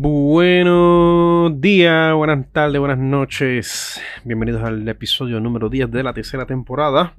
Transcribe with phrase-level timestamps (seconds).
[0.00, 4.00] Buenos días, buenas tardes, buenas noches.
[4.22, 7.16] Bienvenidos al episodio número 10 de la tercera temporada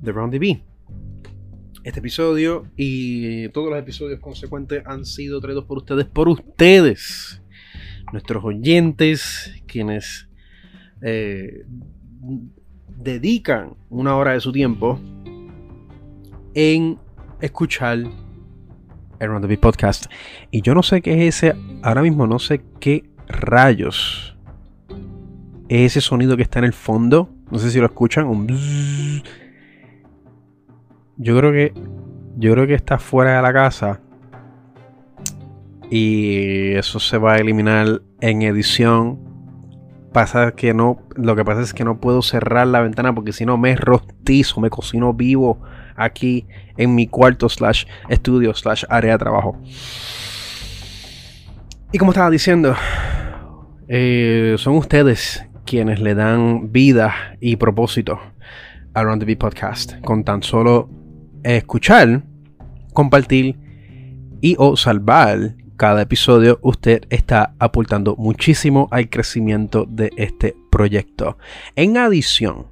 [0.00, 0.62] de Round TV.
[1.82, 7.42] Este episodio y todos los episodios consecuentes han sido traídos por ustedes, por ustedes,
[8.12, 10.28] nuestros oyentes, quienes
[11.02, 11.66] eh,
[12.96, 15.00] dedican una hora de su tiempo
[16.54, 16.96] en
[17.40, 18.04] escuchar
[19.20, 20.06] el Round the Podcast.
[20.50, 24.34] Y yo no sé qué es ese, ahora mismo no sé qué rayos
[25.68, 27.28] es ese sonido que está en el fondo.
[27.50, 28.46] No sé si lo escuchan.
[31.16, 31.72] Yo creo que
[32.36, 34.00] yo creo que está fuera de la casa.
[35.90, 39.20] Y eso se va a eliminar en edición.
[40.12, 40.98] Pasa que no.
[41.16, 44.60] Lo que pasa es que no puedo cerrar la ventana porque si no me rostizo,
[44.60, 45.60] me cocino vivo
[45.96, 49.60] aquí en mi cuarto slash estudio slash área de trabajo.
[51.92, 52.74] Y como estaba diciendo,
[53.88, 58.18] eh, son ustedes quienes le dan vida y propósito
[58.94, 60.88] a Round the Beat Podcast con tan solo
[61.42, 62.22] escuchar,
[62.92, 63.56] compartir
[64.40, 71.36] y o salvar cada episodio, usted está aportando muchísimo al crecimiento de este proyecto.
[71.74, 72.66] En adición,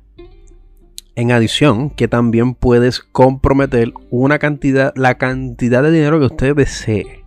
[1.15, 7.25] en adición, que también puedes comprometer una cantidad, la cantidad de dinero que usted desee.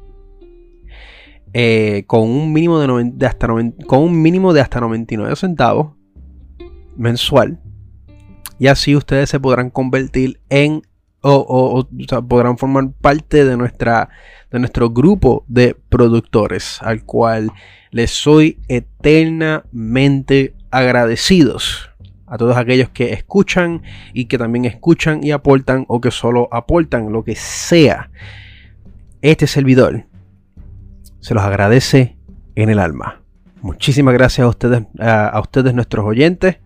[1.53, 5.93] Eh, con, un mínimo de, hasta con un mínimo de hasta 99 centavos
[6.97, 7.61] mensual.
[8.59, 10.81] Y así ustedes se podrán convertir en
[11.21, 11.87] o,
[12.27, 14.09] podrán formar parte de, nuestra,
[14.51, 17.51] de nuestro grupo de productores, al cual
[17.89, 21.89] les soy eternamente agradecidos
[22.27, 27.11] a todos aquellos que escuchan y que también escuchan y aportan o que solo aportan
[27.11, 28.09] lo que sea.
[29.21, 30.05] Este servidor
[31.19, 32.17] se los agradece
[32.55, 33.21] en el alma.
[33.61, 36.57] Muchísimas gracias a ustedes, a, ustedes nuestros oyentes,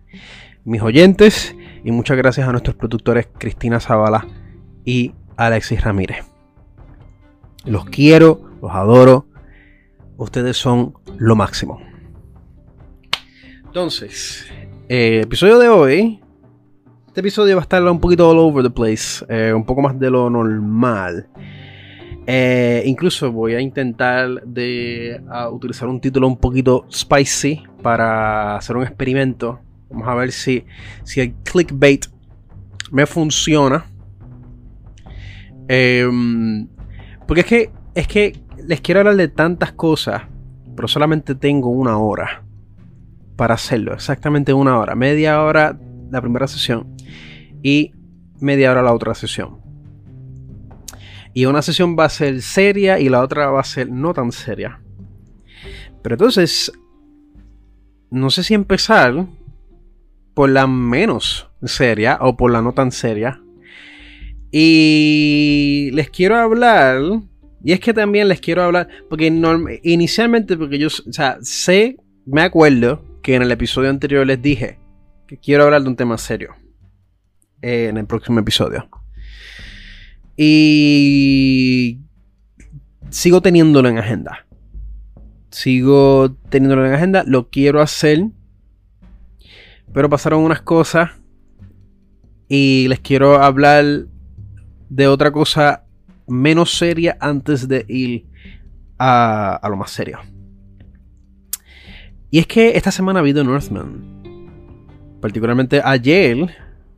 [0.64, 4.26] mis oyentes, y muchas gracias a nuestros productores Cristina Zavala
[4.84, 6.26] y Alexis Ramírez.
[7.64, 9.26] Los quiero, los adoro.
[10.18, 11.80] Ustedes son lo máximo.
[13.64, 14.46] Entonces,
[14.92, 16.20] eh, episodio de hoy.
[17.06, 19.24] Este episodio va a estar un poquito all over the place.
[19.28, 21.28] Eh, un poco más de lo normal.
[22.26, 28.82] Eh, incluso voy a intentar de utilizar un título un poquito spicy para hacer un
[28.82, 29.60] experimento.
[29.90, 30.64] Vamos a ver si,
[31.04, 32.06] si el clickbait
[32.90, 33.86] me funciona.
[35.68, 36.66] Em,
[37.28, 40.22] porque es que, es que les quiero hablar de tantas cosas,
[40.74, 42.42] pero solamente tengo una hora
[43.40, 43.94] para hacerlo.
[43.94, 44.94] Exactamente una hora.
[44.94, 45.80] Media hora
[46.10, 46.94] la primera sesión
[47.62, 47.92] y
[48.38, 49.62] media hora la otra sesión.
[51.32, 54.30] Y una sesión va a ser seria y la otra va a ser no tan
[54.30, 54.82] seria.
[56.02, 56.70] Pero entonces,
[58.10, 59.24] no sé si empezar
[60.34, 63.40] por la menos seria o por la no tan seria.
[64.52, 67.00] Y les quiero hablar,
[67.64, 69.32] y es que también les quiero hablar, porque
[69.82, 71.96] inicialmente, porque yo, o sea, sé,
[72.26, 74.80] me acuerdo que en el episodio anterior les dije
[75.28, 76.56] que quiero hablar de un tema serio
[77.62, 78.88] eh, en el próximo episodio.
[80.36, 82.00] Y
[83.08, 84.48] sigo teniéndolo en agenda.
[85.48, 88.26] Sigo teniéndolo en agenda, lo quiero hacer.
[89.94, 91.12] Pero pasaron unas cosas
[92.48, 94.06] y les quiero hablar
[94.88, 95.84] de otra cosa
[96.26, 98.26] menos seria antes de ir
[98.98, 100.18] a, a lo más serio.
[102.30, 104.20] Y es que esta semana ha habido Northman.
[105.20, 106.50] Particularmente ayer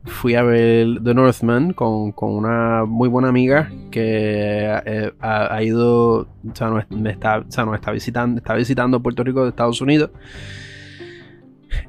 [0.05, 6.27] fui a ver The Northman con, una muy buena amiga que eh, ha, ido, o
[6.53, 6.79] sea, no,
[7.09, 10.11] está, está, visitando, está visitando Puerto Rico de Estados Unidos.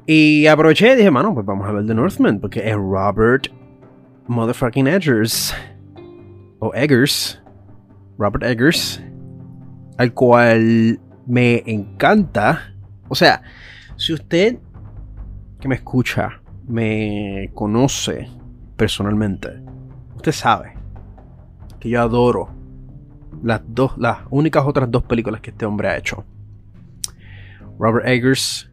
[0.07, 3.47] Y aproveché y dije, mano, pues vamos a ver The Northman, porque es Robert
[4.27, 5.53] Motherfucking Eggers.
[6.59, 7.41] O Eggers.
[8.17, 9.03] Robert Eggers.
[9.97, 12.74] Al cual me encanta
[13.07, 13.41] o sea,
[13.97, 14.59] si usted
[15.59, 18.27] que me escucha me conoce
[18.75, 19.61] personalmente,
[20.15, 20.73] usted sabe
[21.79, 22.49] que yo adoro
[23.43, 26.23] las dos, las únicas otras dos películas que este hombre ha hecho.
[27.77, 28.71] Robert Eggers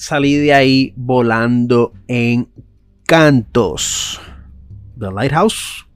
[0.01, 2.49] salí de ahí volando en
[3.05, 4.19] cantos.
[4.97, 5.87] The Lighthouse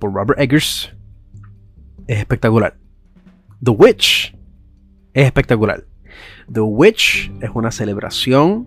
[0.00, 0.92] por Robert Eggers
[2.08, 2.76] es espectacular.
[3.62, 4.36] The Witch
[5.14, 5.84] es espectacular.
[6.52, 8.66] The Witch es una celebración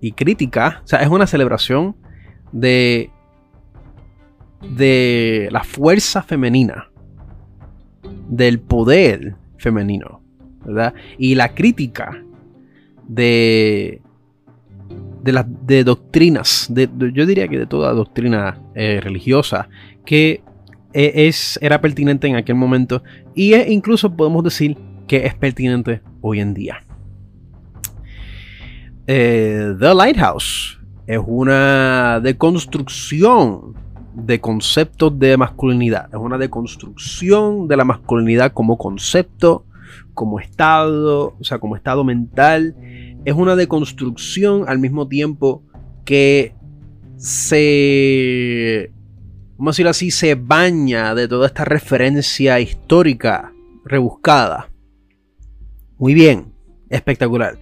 [0.00, 1.94] y crítica, o sea, es una celebración
[2.52, 3.10] de
[4.62, 6.88] de la fuerza femenina,
[8.30, 10.22] del poder femenino,
[10.64, 10.94] ¿verdad?
[11.18, 12.24] Y la crítica
[13.08, 14.00] de
[15.24, 19.68] de, las de doctrinas, de, yo diría que de toda doctrina eh, religiosa
[20.04, 20.42] que
[20.92, 23.02] e, es, era pertinente en aquel momento
[23.34, 24.76] y incluso podemos decir
[25.08, 26.84] que es pertinente hoy en día.
[29.06, 33.74] Eh, The Lighthouse es una deconstrucción
[34.14, 36.08] de conceptos de masculinidad.
[36.10, 39.64] Es una deconstrucción de la masculinidad como concepto,
[40.12, 42.76] como estado, o sea, como estado mental.
[43.24, 45.62] Es una deconstrucción al mismo tiempo
[46.04, 46.54] que
[47.16, 48.92] se,
[49.56, 53.52] vamos a decirlo así, se baña de toda esta referencia histórica
[53.84, 54.70] rebuscada.
[55.98, 56.52] Muy bien,
[56.90, 57.58] espectacular.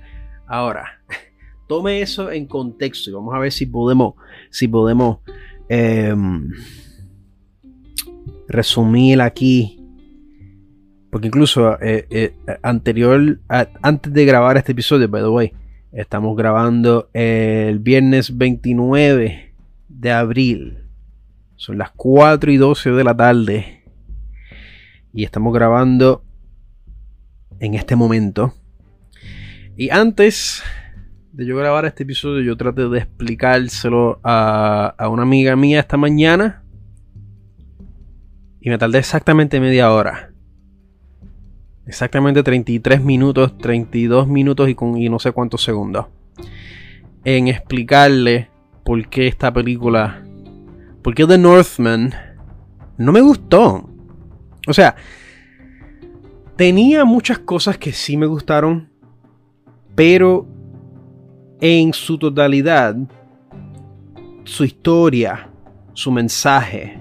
[0.46, 1.00] Ahora,
[1.68, 4.14] tome eso en contexto y vamos a ver si podemos,
[4.50, 5.18] si podemos
[5.68, 6.50] em,
[8.48, 9.81] resumir aquí.
[11.12, 13.38] Porque incluso eh, eh, anterior,
[13.82, 15.52] antes de grabar este episodio, by the way,
[15.92, 19.54] estamos grabando el viernes 29
[19.90, 20.78] de abril.
[21.56, 23.84] Son las 4 y 12 de la tarde.
[25.12, 26.24] Y estamos grabando
[27.60, 28.54] en este momento.
[29.76, 30.62] Y antes
[31.34, 36.64] de yo grabar este episodio, yo traté de explicárselo a, una amiga mía esta mañana.
[38.62, 40.31] Y me tardé exactamente media hora.
[41.86, 46.06] Exactamente 33 minutos, 32 minutos y, con, y no sé cuántos segundos.
[47.24, 48.50] En explicarle
[48.84, 50.22] por qué esta película.
[51.02, 52.14] Por qué The Northman
[52.96, 53.88] no me gustó.
[54.66, 54.94] O sea,
[56.56, 58.88] tenía muchas cosas que sí me gustaron.
[59.94, 60.46] Pero
[61.60, 62.96] en su totalidad,
[64.44, 65.50] su historia,
[65.92, 66.98] su mensaje.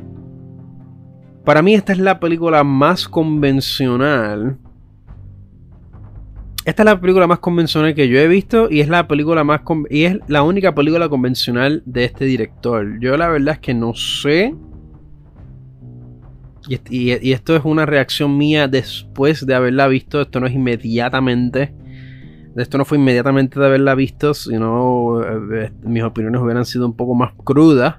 [1.45, 4.57] Para mí esta es la película más convencional.
[6.63, 9.61] Esta es la película más convencional que yo he visto y es la película más
[9.89, 12.99] y es la única película convencional de este director.
[12.99, 14.55] Yo la verdad es que no sé.
[16.67, 20.21] Y, esto es una reacción mía después de haberla visto.
[20.21, 21.73] Esto no es inmediatamente
[22.55, 26.95] esto no fue inmediatamente de haberla visto, sino eh, eh, mis opiniones hubieran sido un
[26.95, 27.95] poco más crudas.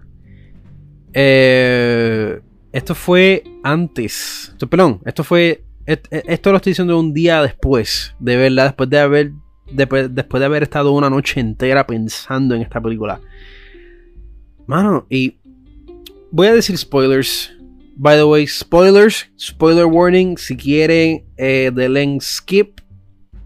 [1.15, 2.41] Eh,
[2.73, 4.55] esto fue antes.
[4.69, 5.65] perdón, esto fue.
[5.87, 9.33] Esto lo estoy diciendo un día después de verla, después de haber.
[9.71, 13.21] Después, después de haber estado una noche entera pensando en esta película.
[14.67, 15.39] Mano, y.
[16.31, 17.53] Voy a decir spoilers.
[17.97, 19.31] By the way, spoilers.
[19.39, 20.37] Spoiler warning.
[20.37, 22.81] Si quieren, eh, skip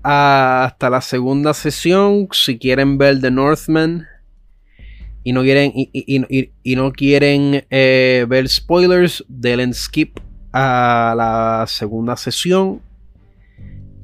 [0.02, 2.28] hasta la segunda sesión.
[2.32, 4.06] Si quieren ver The Northman
[5.24, 10.20] y no quieren, y, no quieren eh, ver spoilers, denle skip
[10.58, 12.80] a la segunda sesión.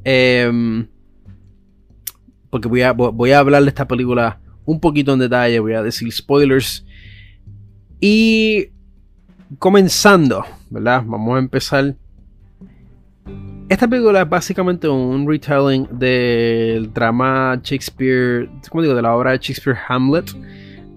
[0.05, 0.87] Em,
[2.51, 5.83] porque voy a, voy a hablar de esta película un poquito en detalle, voy a
[5.83, 6.85] decir spoilers.
[8.01, 8.69] Y
[9.59, 11.03] comenzando, ¿verdad?
[11.07, 11.95] Vamos a empezar
[13.73, 18.95] esta película es básicamente un retelling del drama Shakespeare, ¿cómo digo?
[18.95, 20.31] De la obra de Shakespeare Hamlet.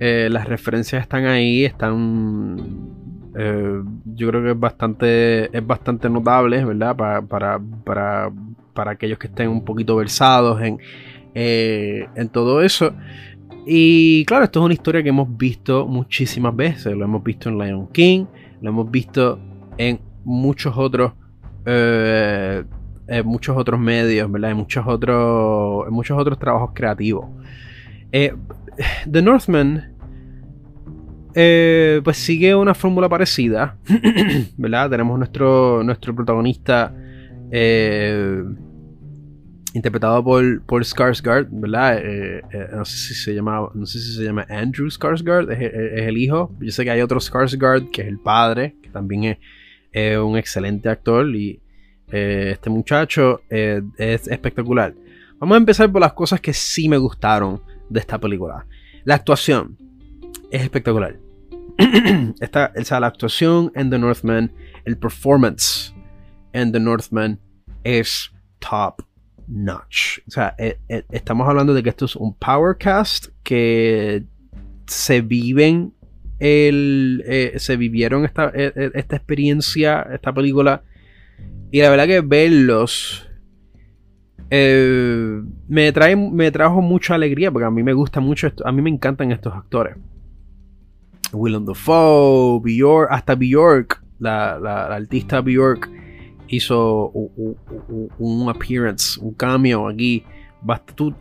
[0.02, 2.95] Eh, las referencias están ahí, están.
[3.38, 6.96] Eh, yo creo que es bastante, es bastante notable, ¿verdad?
[6.96, 10.80] Para, para, aquellos que estén un poquito versados en,
[11.34, 12.94] eh, en todo eso.
[13.66, 16.96] Y claro, esto es una historia que hemos visto muchísimas veces.
[16.96, 18.26] Lo hemos visto en Lion King,
[18.62, 19.40] lo hemos visto
[19.78, 21.14] en muchos otros
[21.66, 22.64] eh,
[23.08, 24.52] en muchos otros medios, ¿verdad?
[24.52, 27.26] En muchos otros, muchos otros trabajos creativos.
[28.12, 29.95] The Northman,
[31.36, 33.78] eh, pues sigue una fórmula parecida,
[34.58, 34.90] ¿verdad?
[34.90, 36.94] Tenemos nuestro, nuestro protagonista
[39.74, 42.02] interpretado por, por Skarsgård, ¿verdad?
[42.74, 46.54] no sé si se llama, no sé si se llama Andrew Skarsgård, es, el hijo.
[46.60, 49.38] Yo sé que hay otro Skarsgård que es el padre, que también
[49.92, 51.62] es un excelente actor y
[52.12, 54.94] Eh, este muchacho eh, es espectacular.
[55.40, 58.66] Vamos a empezar por las cosas que sí me gustaron de esta película.
[59.04, 59.78] La actuación
[60.52, 61.18] es espectacular.
[62.40, 64.52] esta, o la actuación en The Northman,
[64.86, 65.94] el performance
[66.54, 67.40] en The Northman
[67.84, 69.04] es top
[69.48, 70.20] notch.
[70.28, 70.78] O sea, eh,
[71.12, 74.24] estamos hablando de que esto es un power cast que
[74.88, 75.94] se viven
[76.40, 77.24] el,
[77.58, 80.84] se vivieron esta, esta experiencia, esta película
[81.72, 83.28] y la verdad que verlos
[84.50, 88.82] eh, me, trae, me trajo mucha alegría porque a mí me gusta mucho, a mí
[88.82, 89.98] me encantan estos actores.
[91.34, 95.90] Willem Dafoe, Bjork, hasta Bjork, la, la, artista Bjork
[96.48, 97.12] hizo
[98.18, 100.24] un, appearance, un cambio aquí.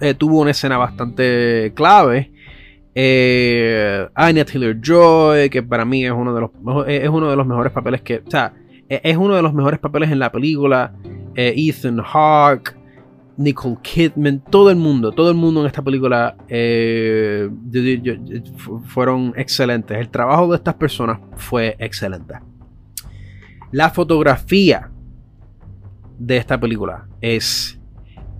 [0.01, 2.31] Eh, tuvo una escena bastante clave.
[2.95, 6.51] Eh, Anya Taylor Joy, que para mí es uno de los
[6.87, 8.55] es uno de los mejores papeles que, o sea,
[8.89, 10.95] e-, es uno de los mejores papeles en la película.
[11.35, 12.75] Eh, Ethan Hawke,
[13.37, 17.51] Nicole Kidman, todo el mundo, todo el mundo en esta película eh,
[18.87, 19.97] fueron excelentes.
[19.99, 22.35] El trabajo de estas personas fue excelente.
[23.73, 24.91] La fotografía
[26.19, 27.81] de esta película es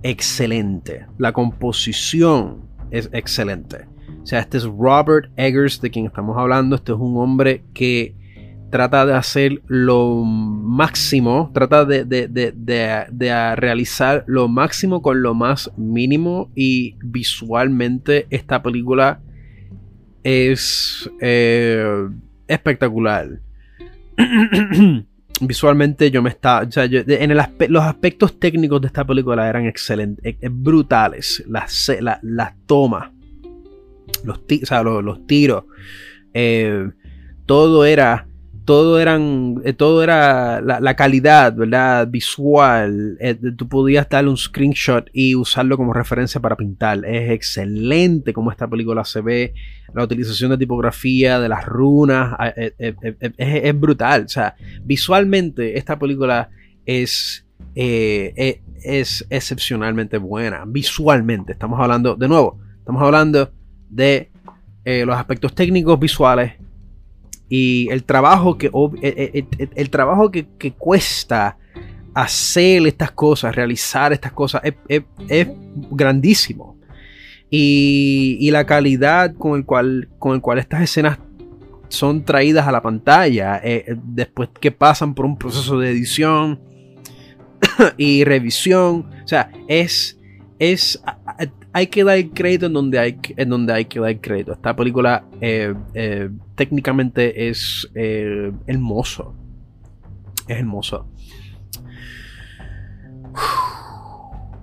[0.01, 1.07] excelente.
[1.17, 2.61] La composición
[2.91, 3.87] es excelente.
[4.21, 6.75] O sea, este es Robert Eggers de quien estamos hablando.
[6.75, 8.15] Este es un hombre que
[8.75, 16.97] trata de hacer lo máximo, trata de, realizar lo máximo con lo más mínimo y
[17.01, 19.21] visualmente esta película
[20.25, 22.05] es eh,
[22.49, 23.39] espectacular.
[25.39, 27.33] visualmente yo me está, o sea, en
[27.69, 31.89] los aspectos técnicos de esta película eran excelentes, brutales, las,
[32.23, 33.09] las tomas,
[34.25, 34.41] los,
[35.01, 35.63] los, tiros,
[36.33, 36.89] eh,
[37.45, 38.27] todo era
[38.65, 45.07] todo eran eh, todo era la, calidad verdad visual eh, tú podías darle un screenshot
[45.13, 47.05] y usarlo como referencia para pintar.
[47.05, 49.53] Es excelente como esta película se ve
[49.93, 52.73] la utilización de tipografía de las runas ah, eh,
[53.37, 54.25] es, brutal.
[54.25, 56.49] O sea visualmente esta película
[56.85, 57.45] es
[57.75, 61.51] es excepcionalmente buena visualmente.
[61.51, 63.51] Estamos hablando de nuevo estamos hablando
[63.89, 64.31] de
[64.83, 66.53] los aspectos técnicos visuales
[67.49, 68.71] y el trabajo que, eh,
[69.01, 70.45] eh, eh, el, trabajo que,
[70.77, 71.57] cuesta
[72.13, 75.47] hacer estas cosas, realizar estas cosas, es,
[75.91, 76.77] grandísimo.
[77.49, 81.19] Y, la calidad con el, cual, con el cual estas escenas
[81.87, 83.61] son traídas a la pantalla,
[84.03, 86.59] después que pasan por un proceso de edición
[87.97, 90.19] y revisión, o sea, es,
[90.57, 91.01] es
[91.75, 94.53] hay que dar crédito en donde hay, en donde hay que dar crédito.
[94.53, 99.35] Esta película eh, eh, técnicamente es eh, hermoso.
[100.47, 101.05] Es hermoso.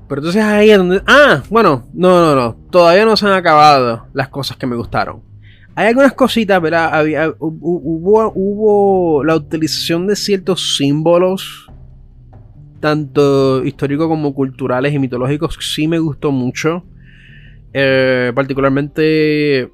[0.08, 1.02] Pero entonces ahí es donde...
[1.06, 2.56] Ah, bueno, no, no, no.
[2.70, 5.20] Todavía no se han acabado las cosas que me gustaron.
[5.74, 6.94] Hay algunas cositas, ¿verdad?
[6.94, 11.70] Había, hubo, hubo la utilización de ciertos símbolos
[12.80, 16.84] tanto históricos como culturales y mitológicos, sí me gustó mucho.
[17.74, 19.70] Eh, particularmente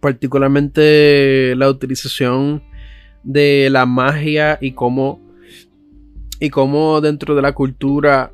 [0.00, 2.62] particularmente la utilización
[3.22, 5.20] de la magia y cómo
[6.38, 8.30] y cómo dentro de la cultura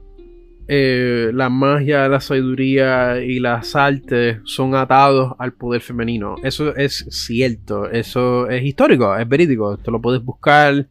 [0.68, 6.36] eh, la magia, la sabiduría y las artes son atados al poder femenino.
[6.42, 10.88] Eso es cierto, eso es histórico, es verídico, esto lo puedes buscar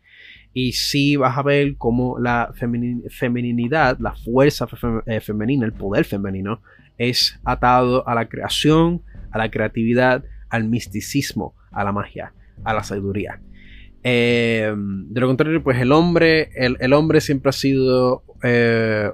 [0.53, 2.51] y sí vas a ver cómo la
[3.09, 4.67] feminidad, la fuerza
[5.05, 6.61] eh, femenina, el poder femenino
[7.09, 12.83] es atado a la creación, a la creatividad, al misticismo, a la magia, a la
[12.83, 13.41] sabiduría.
[14.03, 19.09] Eh, de lo contrario, pues el hombre, el, hombre siempre ha sido, eh,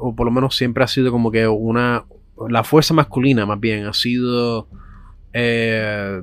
[0.00, 2.04] o por lo menos siempre ha sido como que una,
[2.48, 4.68] la fuerza masculina más bien, ha sido
[5.32, 6.22] eh,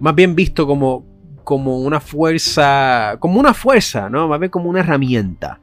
[0.00, 1.04] más bien visto como,
[1.44, 4.28] como una fuerza, como una fuerza, ¿no?
[4.28, 5.60] Más bien como una herramienta.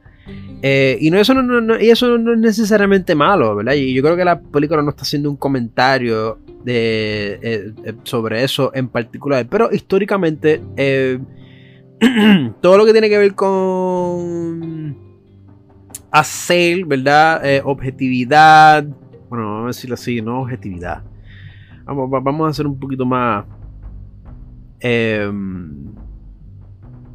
[0.62, 3.74] Eh, y, no, eso no, eso no es necesariamente malo, ¿verdad?
[3.74, 8.44] Y yo creo que la película no está haciendo un comentario de, eh, eh, sobre
[8.44, 9.44] eso en particular.
[9.50, 10.60] Pero históricamente,
[12.60, 14.96] todo lo que tiene que ver con
[16.12, 17.42] hacer, ¿verdad?
[17.64, 18.84] objetividad.
[19.28, 21.02] Bueno, vamos a decirlo así, no objetividad.
[21.84, 23.44] Vamos, vamos a hacer un poquito más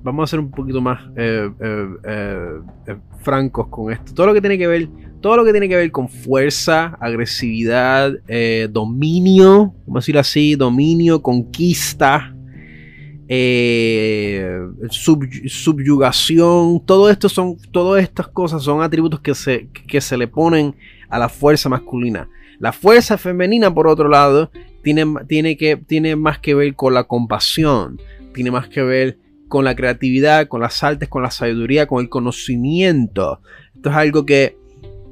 [0.04, 1.88] vamos a ser un poquito más eh, eh,
[2.88, 4.14] eh, francos con esto.
[4.14, 4.90] Todo lo que tiene que ver,
[5.22, 8.14] todo lo que tiene que ver con fuerza, agresividad,
[8.70, 12.34] dominio, vamos a decir así, dominio, conquista,
[14.90, 20.76] subyugación, todo esto son, todas estas cosas son atributos que se, que se le ponen
[21.10, 22.30] a la fuerza masculina.
[22.60, 24.50] La fuerza femenina, por otro lado,
[24.84, 28.00] tiene, tiene, que, tiene más que ver con la compasión,
[28.34, 32.10] tiene más que ver con la creatividad, con las artes, con la sabiduría, con el
[32.10, 33.42] conocimiento.
[33.76, 34.58] Esto es algo que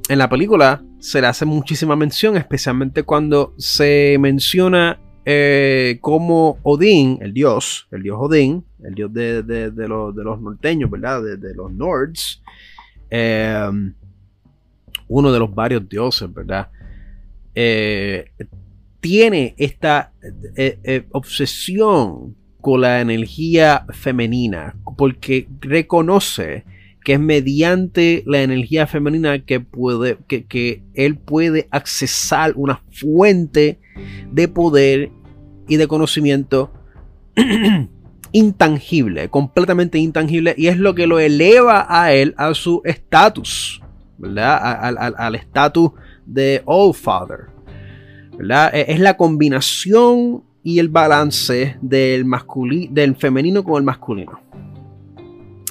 [0.08, 7.18] en la película se le hace muchísima mención, especialmente cuando se menciona eh, como Odín,
[7.20, 11.22] el dios, el dios Odín, el dios de, los, norteños, ¿verdad?
[11.22, 12.42] De, los Nords,
[13.10, 13.70] eh,
[15.08, 16.68] uno de los varios dioses, ¿verdad?
[17.54, 18.30] Eh,
[19.00, 20.12] tiene esta
[21.12, 26.64] obsesión con la energía femenina, porque reconoce
[27.04, 33.78] que es mediante la energía femenina que, puede, que, él puede accesar una fuente
[34.32, 35.12] de poder
[35.68, 36.72] y de conocimiento
[38.32, 43.80] intangible, completamente intangible, y es lo que lo eleva a él a su estatus,
[44.18, 45.14] ¿verdad?
[45.16, 45.92] Al estatus
[46.26, 47.42] de All Father,
[48.36, 48.74] ¿verdad?
[48.74, 52.26] E, es la combinación y el balance del,
[52.90, 54.40] del femenino con el masculino.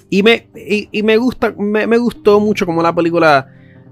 [0.10, 3.46] Y me, y, me gusta, me, gustó mucho como la película.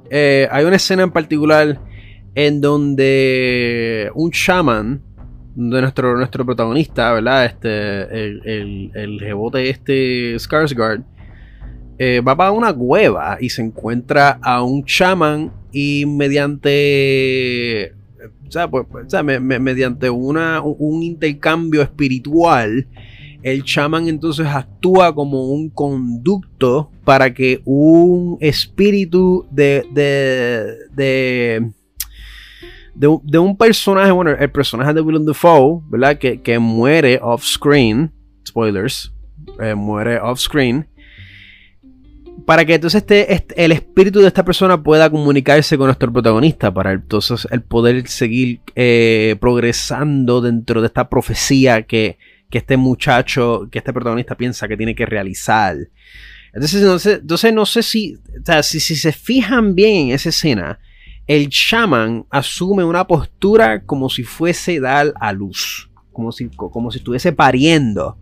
[0.09, 1.77] Eh, hay una escena en particular
[2.35, 5.01] en donde un shaman
[5.55, 7.47] de nuestro, nuestro protagonista, ¿verdad?
[7.47, 11.03] Este, el, el, rebote este Skarsgård,
[11.97, 17.93] eh, va para una cueva y se encuentra a un shaman y mediante,
[18.47, 18.85] o sea, pues,
[19.39, 22.87] mediante una, un intercambio espiritual,
[23.43, 31.69] el chamán entonces actúa como un conducto para que un espíritu de, de,
[32.95, 36.17] de, un personaje, bueno, el personaje de Willem Dafoe, ¿verdad?
[36.17, 38.11] Que, que muere off screen,
[38.47, 39.13] spoilers,
[39.59, 40.87] eh, muere off screen,
[42.45, 46.91] para que entonces este, el espíritu de esta persona pueda comunicarse con nuestro protagonista, para
[46.91, 52.17] entonces el poder seguir eh, progresando dentro de esta profecía que
[52.57, 55.75] este muchacho, que este protagonista piensa que tiene que realizar.
[56.53, 58.19] Entonces, entonces no sé si,
[58.61, 60.79] si se fijan bien en esa escena,
[61.25, 66.99] el shaman asume una postura como si fuese dar a luz, como si, como si
[66.99, 68.17] estuviese pariendo.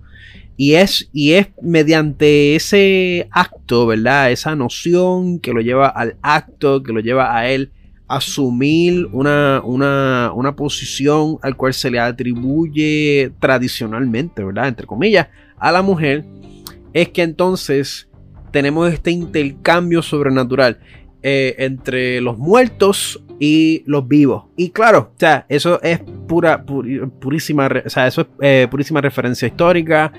[0.61, 4.31] Y es, y es mediante ese acto, ¿verdad?
[4.31, 7.71] Esa noción que lo lleva al acto, que lo lleva a él
[8.07, 14.67] asumir una, una, posición al cual se le atribuye tradicionalmente, ¿verdad?
[14.67, 16.25] Entre comillas, a la mujer,
[16.93, 18.07] es que entonces
[18.51, 20.77] tenemos este intercambio sobrenatural
[21.23, 24.45] eh, entre los muertos y los vivos.
[24.55, 26.83] Y claro, o sea, eso es pura, o
[27.89, 30.13] sea, eso es eh, purísima referencia histórica,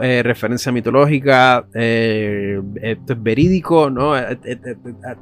[0.00, 4.12] eh, referencia mitológica, esto es verídico, ¿no?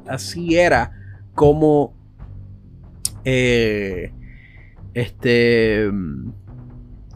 [0.08, 0.92] Así era
[1.34, 1.94] como
[3.24, 4.12] eh,
[4.92, 5.90] este,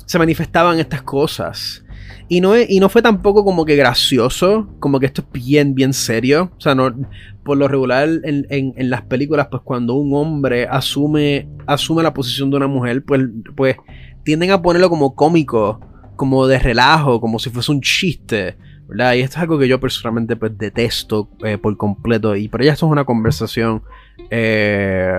[0.07, 1.85] se manifestaban estas cosas.
[2.31, 5.93] Y no, y no fue tampoco como que gracioso, como que esto es bien, bien
[5.93, 6.51] serio.
[6.59, 6.95] O sea, no,
[7.43, 12.57] por lo regular en, las películas, pues cuando un hombre asume, asume la posición de
[12.57, 13.23] una mujer, pues,
[13.57, 13.77] pues
[14.25, 15.81] tienden a ponerlo como cómico,
[16.19, 18.57] como de relajo, como si fuese un chiste.
[18.89, 19.15] ¿verdad?
[19.15, 22.35] Y esto es algo que yo personalmente pues detesto eh, por completo.
[22.37, 23.83] Y para ella esto es una conversación.
[24.31, 25.13] Eh,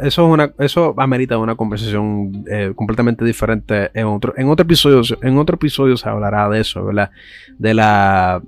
[0.00, 0.52] eso es una.
[0.58, 4.34] Eso amerita una conversación eh, completamente diferente en otro.
[4.36, 5.02] En otro episodio.
[5.22, 7.10] En otro episodio se hablará de eso, ¿verdad?
[7.58, 8.42] De la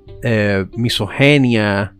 [0.75, 1.95] misogenia.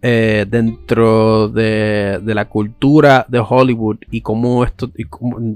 [0.00, 5.04] dentro de, la cultura de Hollywood y cómo esto, y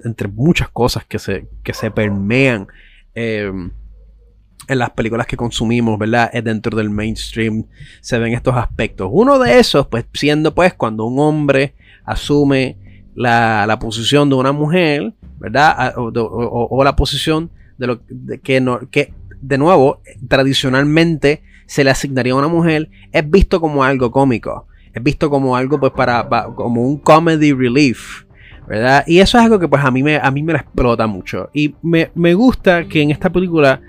[0.04, 2.66] entre muchas cosas que se, que se permean
[3.14, 6.32] en las películas que consumimos, ¿verdad?
[6.32, 7.66] Dentro del mainstream
[8.00, 9.08] se ven estos aspectos.
[9.12, 12.76] Uno de esos, pues, siendo pues cuando un hombre asume
[13.14, 15.94] la, posición de una mujer, ¿verdad?
[15.96, 18.00] O, la posición de lo
[18.42, 23.84] que, no, que, de nuevo, tradicionalmente se le asignaría a una mujer, es visto como
[23.84, 24.66] algo cómico.
[24.94, 28.24] Es visto como algo, pues, para, como un comedy relief.
[28.66, 29.04] ¿Verdad?
[29.06, 31.50] Y eso es algo que pues a mí me, a mí me la explota mucho.
[31.52, 33.80] Y me, me gusta que en esta película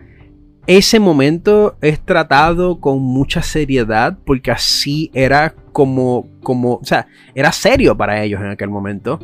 [0.66, 7.52] ese momento es tratado con mucha seriedad porque así era como, como, o sea, era
[7.52, 9.20] serio para ellos en aquel momento.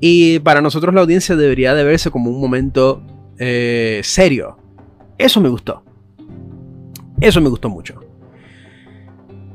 [0.00, 3.02] Y para nosotros la audiencia debería de verse como un momento
[3.38, 4.58] eh, serio.
[5.18, 5.82] Eso me gustó.
[7.20, 8.00] Eso me gustó mucho.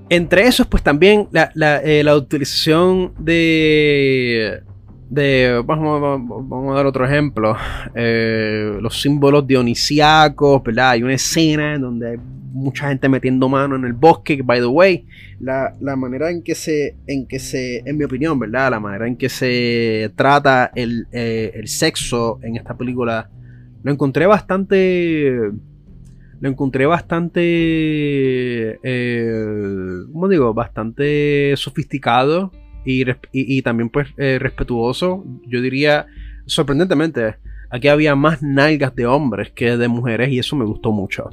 [0.10, 4.62] Entre esos, pues también la, la, eh, utilización de,
[5.12, 7.56] de vamos, vamos- vamos a dar otro ejemplo.
[7.93, 12.17] Eh, los símbolos dionisíacos verdad hay una escena en donde hay
[12.54, 15.06] mucha gente metiendo mano en el bosque que, by the way
[15.39, 19.08] la, la manera en que se en que se en mi opinión verdad la manera
[19.08, 23.30] en que se trata el, eh, el sexo en esta película
[23.84, 25.32] lo encontré bastante
[26.41, 27.41] lo encontré bastante
[28.84, 30.54] eh, ¿cómo digo?
[30.54, 32.52] bastante sofisticado
[32.86, 35.24] y, también pues eh, respetuoso.
[35.48, 36.08] Yo diría,
[36.46, 37.36] sorprendentemente,
[37.70, 41.30] aquí había más nalgas de hombres que de mujeres y eso me gustó mucho.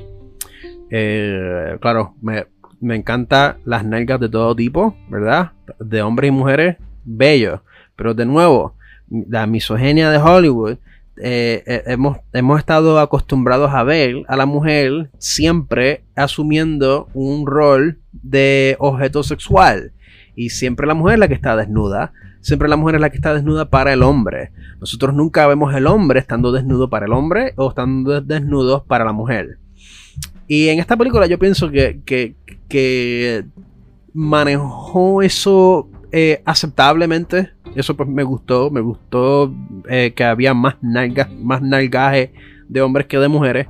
[0.90, 2.46] Eh, claro, me,
[2.80, 5.52] me encantan las nalgas de todo tipo, ¿verdad?
[5.78, 7.62] De hombres y mujeres, bello.
[7.96, 8.74] Pero de nuevo,
[9.11, 10.78] la misoginia de Hollywood,
[11.20, 17.98] eh, eh, hemos, hemos estado acostumbrados a ver a la mujer siempre asumiendo un rol
[18.12, 19.92] de objeto sexual.
[20.40, 22.12] Y siempre la mujer es la que está desnuda.
[22.42, 24.53] Siempre la mujer es la que está desnuda para el hombre.
[24.81, 29.12] Nosotros nunca vemos el hombre estando desnudo para el hombre o estando desnudo para la
[29.12, 29.59] mujer.
[30.46, 33.44] Y en esta película yo pienso que, que,
[34.14, 37.51] manejó eso eh, aceptablemente.
[37.74, 38.70] Eso pues me gustó.
[38.70, 39.53] Me gustó
[39.88, 42.33] eh, que había más nalgas, más nalgaje
[42.68, 43.66] de hombres que de mujeres.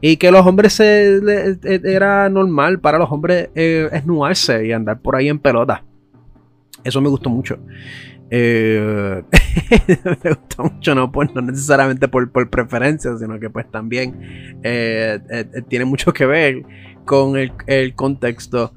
[0.00, 4.72] Y que los hombres se, le- e- era normal para los hombres eh, esnudarse y
[4.72, 5.82] andar por ahí en pelota.
[6.84, 7.58] Eso me gustó mucho.
[8.30, 9.22] Eh,
[10.24, 15.18] me gustó mucho, no, por- no necesariamente por, por preferencia, sino que pues también eh,
[15.30, 16.62] eh, tiene mucho que ver
[17.04, 18.72] con el, el contexto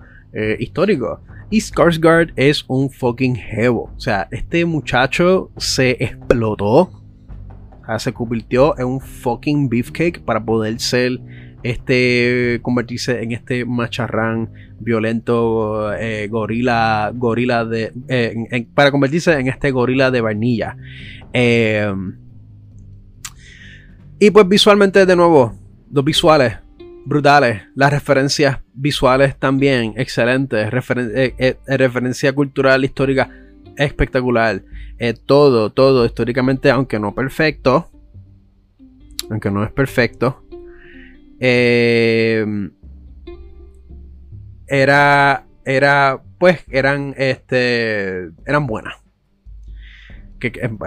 [0.59, 1.21] histórico.
[1.49, 3.89] Y Skarsgård es un fucking jevo.
[3.95, 6.81] O sea, este muchacho se explotó.
[6.81, 11.21] O sea, se convirtió en un fucking beefcake para poder ser
[11.65, 19.71] este convertirse en este macharrán violento eh, gorila gorila de eh, para convertirse en este
[19.71, 20.77] gorila de vainilla.
[21.33, 21.91] Eh,
[24.19, 25.55] y pues visualmente de nuevo
[25.91, 26.59] los visuales
[27.03, 33.27] brutales las referencias visuales también excelentes eh, referencia cultural histórica
[33.75, 34.61] espectacular.
[35.25, 37.89] Todo todo históricamente aunque no perfecto
[39.31, 40.44] aunque no es perfecto
[41.39, 42.45] eh,
[44.67, 48.95] era era pues eran este eran buenas.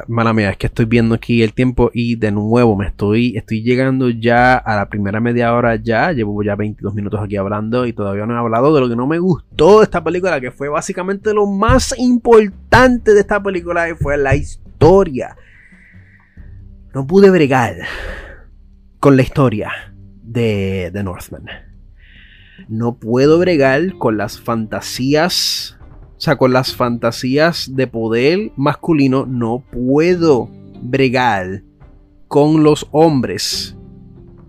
[0.06, 3.64] Mala mía es que estoy viendo aquí el tiempo y de nuevo me estoy estoy
[3.64, 6.12] llegando ya a la primera media hora ya.
[6.12, 9.08] Llevo ya 22 minutos aquí hablando y todavía no he hablado de lo que no
[9.08, 13.94] me gustó de esta película que fue básicamente lo más importante de esta película y
[13.94, 15.37] fue la historia.
[16.94, 17.74] No pude bregar
[19.00, 19.72] con la historia
[20.38, 21.46] de The Northman.
[22.68, 25.77] No puedo bregar con las fantasías,
[26.16, 29.27] o sea, con las fantasías de poder masculino.
[29.27, 30.48] No puedo
[30.81, 31.62] bregar
[32.29, 33.77] con los hombres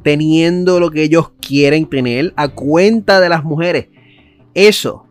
[0.03, 3.87] teniendo lo que ellos quieren tener a cuenta de las mujeres.
[4.53, 5.05] Eso,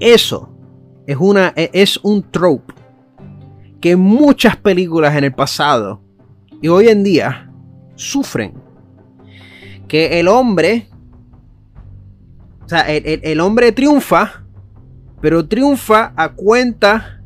[0.00, 0.50] eso
[1.06, 2.74] es una e- es un trope
[3.80, 6.00] que muchas películas en el pasado
[6.62, 7.52] y hoy en día
[7.94, 8.65] sufren
[9.88, 10.88] que el hombre,
[12.64, 14.44] o sea, el, el- hombre triunfa,
[15.20, 17.20] pero triunfa a cuenta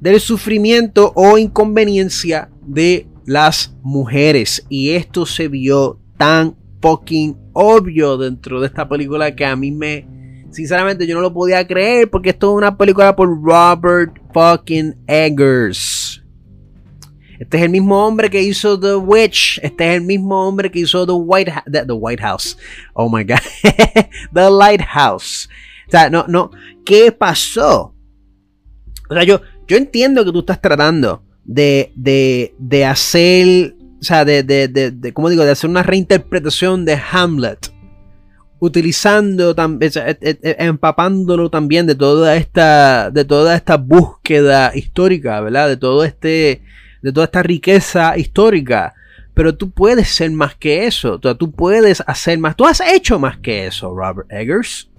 [0.00, 4.64] del sufrimiento o inconveniencia de las mujeres.
[4.68, 10.06] Y esto se vio tan fucking obvio dentro de esta película que a mí me,
[10.50, 15.99] sinceramente, yo no lo podía creer porque esto es una película por Robert fucking Eggers.
[17.40, 19.58] Este es el mismo hombre que hizo The Witch.
[19.62, 22.56] Este es el mismo hombre que hizo The White, the White House.
[22.92, 23.38] Oh my God.
[24.34, 25.48] the Lighthouse.
[25.88, 26.50] O sea, no, no.
[26.84, 27.94] ¿Qué pasó?
[29.08, 33.74] O sea, yo, yo entiendo que tú estás tratando de, de, de hacer.
[34.00, 35.42] O sea, de, de, de, de- ¿cómo digo?
[35.42, 37.72] De hacer una reinterpretación de Hamlet.
[38.58, 39.90] Utilizando también,
[40.42, 45.68] empapándolo también de toda esta, de toda esta búsqueda histórica, ¿verdad?
[45.68, 46.62] De todo este,
[47.02, 48.94] de toda esta riqueza histórica.
[49.34, 51.18] Pero tú puedes ser más que eso.
[51.18, 52.56] Tú puedes hacer más.
[52.56, 54.90] Tú has hecho más que eso, Robert Eggers.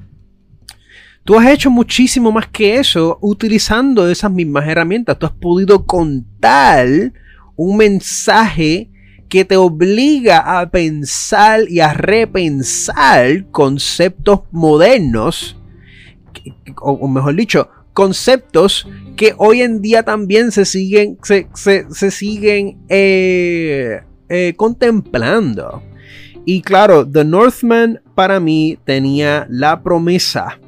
[1.24, 5.20] Tú has hecho muchísimo más que eso utilizando esas mismas herramientas.
[5.20, 6.88] Tú has podido contar
[7.56, 8.90] un mensaje
[9.30, 15.58] que te obliga a pensar y a repensar conceptos modernos,
[16.82, 24.02] o mejor dicho, conceptos que hoy en día también se siguen, se, se- siguen eh,
[24.30, 25.84] eh, contemplando.
[26.46, 30.60] Y claro, The Northman para mí tenía la promesa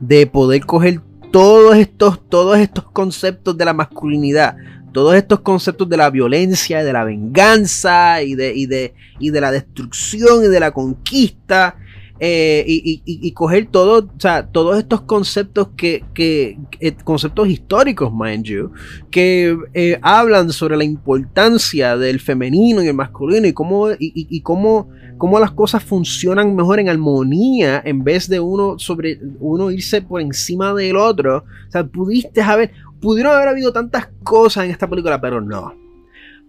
[0.00, 1.00] de poder coger
[1.32, 4.56] todos estos, todos estos conceptos de la masculinidad,
[4.92, 9.40] todos estos conceptos de la violencia, de la venganza y de, y de, y de
[9.40, 11.76] la destrucción y de la conquista.
[12.20, 18.72] Eh, y, coger todo, o sea, todos estos conceptos que, eh, conceptos históricos, mind you,
[19.10, 24.90] que eh, hablan sobre la importancia del femenino y el masculino y cómo, y, cómo,
[25.18, 30.20] cómo las cosas funcionan mejor en armonía en vez de uno sobre uno irse por
[30.20, 31.38] encima del otro.
[31.38, 35.74] O sea, pudiste haber, pudieron haber habido tantas cosas en esta película, pero no.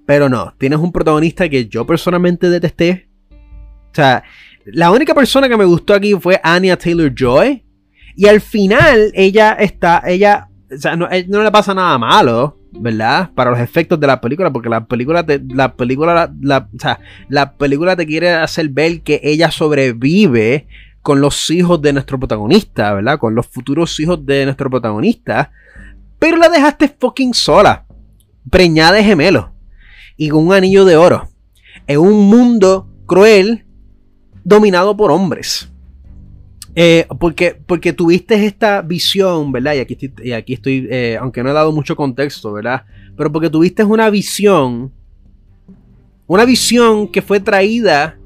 [0.05, 3.09] Pero no, tienes un protagonista que yo personalmente detesté.
[3.31, 4.23] O sea,
[4.65, 7.63] la única persona que me gustó aquí fue Anya Taylor Joy.
[8.15, 13.29] Y al final, ella está, ella, o sea, no, le pasa nada malo, ¿verdad?
[13.35, 16.99] Para los efectos de la película, porque la película, te, la película, la, o sea,
[17.27, 20.67] la película te quiere hacer ver que ella sobrevive
[21.01, 23.19] con los hijos de nuestro protagonista, ¿verdad?
[23.19, 25.51] Con los futuros hijos de nuestro protagonista.
[26.17, 27.85] Pero la dejaste fucking sola,
[28.49, 29.47] preñada de gemelos
[30.17, 31.29] y con un anillo de oro.
[31.85, 33.65] En un mundo cruel
[34.45, 35.69] dominado por hombres.
[36.75, 39.75] Eh, porque, porque tuviste esta visión, ¿verdad?
[39.75, 42.83] Y aquí estoy, y aquí estoy eh, aunque no he dado mucho contexto, ¿verdad?
[43.17, 44.91] Pero porque tuviste una visión,
[46.27, 48.17] una visión que fue traída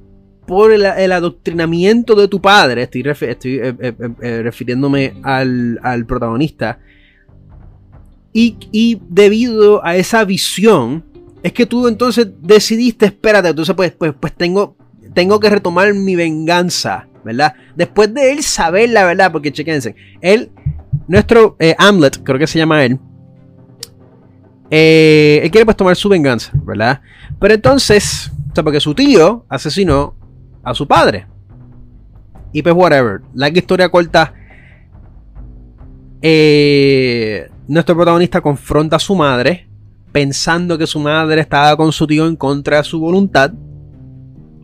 [0.47, 6.79] por el, adoctrinamiento de tu padre, estoy, eh, refiriéndome al, al protagonista,
[8.33, 11.03] y, y, debido a esa visión,
[11.43, 14.75] es que tú entonces decidiste, espérate, entonces pues, pues, pues tengo,
[15.19, 17.53] tengo que retomar mi venganza, ¿verdad?
[17.75, 20.49] Después de él saber la verdad, porque chequense, él,
[21.09, 22.97] nuestro eh, Hamlet, creo que se llama él,
[24.71, 27.01] eh, él quiere pues tomar su venganza, ¿verdad?
[27.37, 30.15] Pero entonces, o sea, porque su tío asesinó
[30.63, 31.27] a su padre.
[32.53, 34.33] Y pues whatever, la historia corta,
[36.21, 39.67] eh, nuestro protagonista confronta a su madre,
[40.13, 43.51] pensando que su madre estaba con su tío en contra de su voluntad.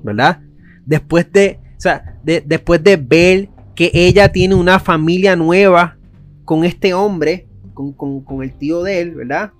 [0.05, 0.39] ¿verdad?
[0.85, 5.97] Después de, o sea, después de ver que ella tiene una familia nueva
[6.45, 9.51] con este hombre, con, el tío de él, ¿verdad?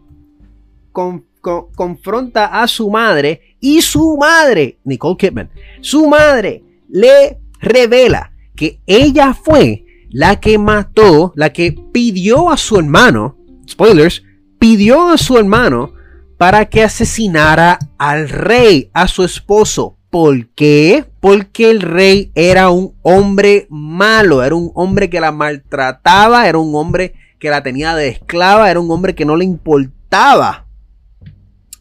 [1.76, 5.50] confronta a su madre y su madre, Nicole Kidman,
[5.82, 12.78] su madre le revela que ella fue la que mató, la que pidió a su
[12.78, 13.38] hermano,
[13.70, 14.24] spoilers,
[14.60, 15.94] pidió a su hermano
[16.38, 19.98] para que asesinara al rey, a su esposo.
[20.10, 21.06] ¿Por qué?
[21.26, 26.76] Porque el rey era un hombre malo, era un hombre que la maltrataba, era un
[26.76, 30.66] hombre que la tenía de esclava, era un hombre que no le importaba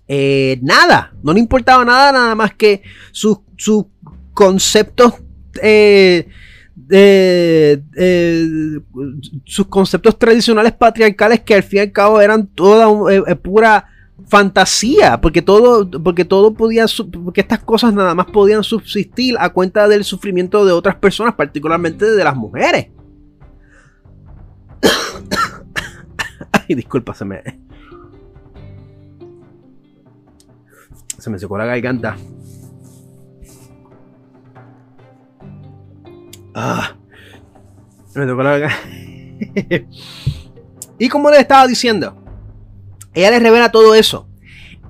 [0.09, 2.81] eh, nada, no le importaba nada, nada más que
[3.13, 3.39] sus,
[4.33, 5.13] conceptos.
[5.63, 6.27] Eh,
[9.45, 13.91] sus conceptos tradicionales patriarcales que al fin y al cabo eran toda eh, pura
[14.27, 16.87] fantasía, porque todo, porque todo podía,
[17.25, 22.11] porque estas cosas nada más podían subsistir a cuenta del sufrimiento de otras personas, particularmente
[22.11, 22.89] de las mujeres.
[26.53, 27.43] Ay, disculpa, se me.
[31.19, 32.17] Se me secó la garganta.
[36.55, 36.97] Ah.
[38.15, 38.89] Me tocó la garganta.
[40.99, 42.24] y como les estaba diciendo,
[43.15, 44.29] ella le revela todo eso.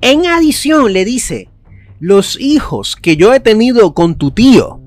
[0.00, 1.48] En adición le dice,
[2.00, 4.80] los hijos que yo he tenido con tu tío,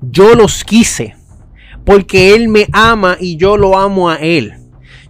[0.00, 1.16] yo los quise,
[1.84, 4.54] porque él me ama y yo lo amo a él.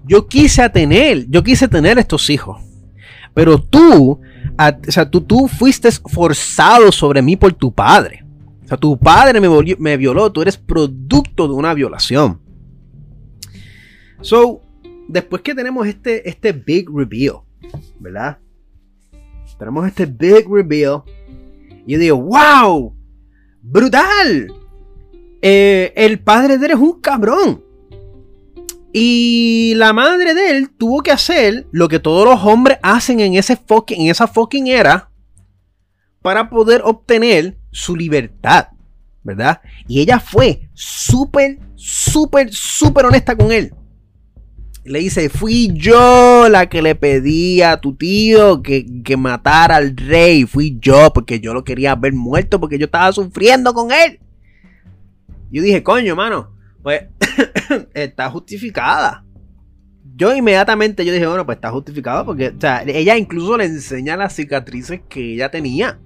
[0.07, 2.63] Yo quise tener, yo quise tener estos hijos.
[3.33, 4.21] Pero tú,
[4.59, 8.25] o sea, tú, tú fuiste forzado sobre mí por tu padre.
[8.65, 9.49] O sea, tu padre me,
[9.79, 12.41] me violó, tú eres producto de una violación.
[14.21, 14.63] So,
[15.09, 17.41] después que tenemos este, este big reveal,
[17.99, 18.39] ¿verdad?
[19.59, 21.03] Tenemos este big reveal.
[21.87, 22.95] Y yo digo, wow,
[23.63, 24.53] brutal.
[25.43, 27.63] Eh, el padre de él es un cabrón.
[28.93, 33.35] Y la madre de él tuvo que hacer lo que todos los hombres hacen en,
[33.35, 35.11] ese fucking, en esa fucking era
[36.23, 38.69] para poder obtener su libertad,
[39.23, 39.61] ¿verdad?
[39.89, 43.75] Y ella fue súper, súper, súper honesta con él
[44.85, 50.45] le dice, fui yo la que le pedí a tu tío que, matara al rey.
[50.45, 54.21] Fui yo porque yo lo quería ver muerto porque yo estaba sufriendo con él.
[55.51, 57.05] Yo dije, coño, mano, pues
[57.95, 59.25] está justificada.
[60.17, 64.17] Yo inmediatamente yo dije, bueno, pues está justificada porque, o sea, ella incluso le enseña
[64.17, 65.99] las cicatrices que ella tenía.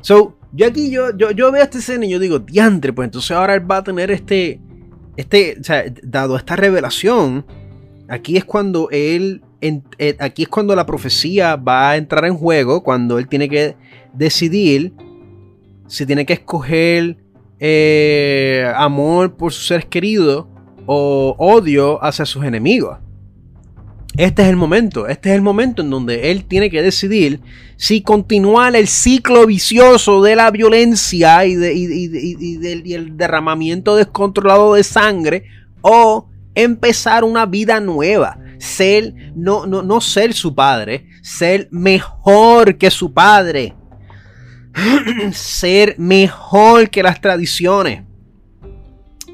[0.00, 3.32] So, yo aquí, yo, yo, yo veo esta escena y yo digo, diantre, pues entonces
[3.32, 4.60] ahora él va a tener este
[5.16, 5.58] este,
[6.02, 7.46] dado esta revelación,
[8.08, 12.82] aquí es cuando él, eh, aquí es cuando la profecía va a entrar en juego,
[12.82, 13.76] cuando él tiene que
[14.12, 14.92] decidir
[15.88, 17.16] si tiene que escoger
[17.58, 20.46] eh, amor por sus seres queridos
[20.86, 22.98] o odio hacia sus enemigos.
[24.16, 27.40] Este es el momento, este es el momento en donde él tiene que decidir
[27.76, 35.44] si continuar el ciclo vicioso de la violencia y, del, derramamiento descontrolado de sangre
[35.82, 38.38] o empezar una vida nueva.
[38.58, 43.74] Ser, no, no, no ser su padre, ser mejor que su padre.
[45.32, 48.02] ser mejor que las tradiciones.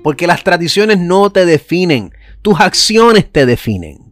[0.03, 4.12] Porque las tradiciones no te definen, tus acciones te definen.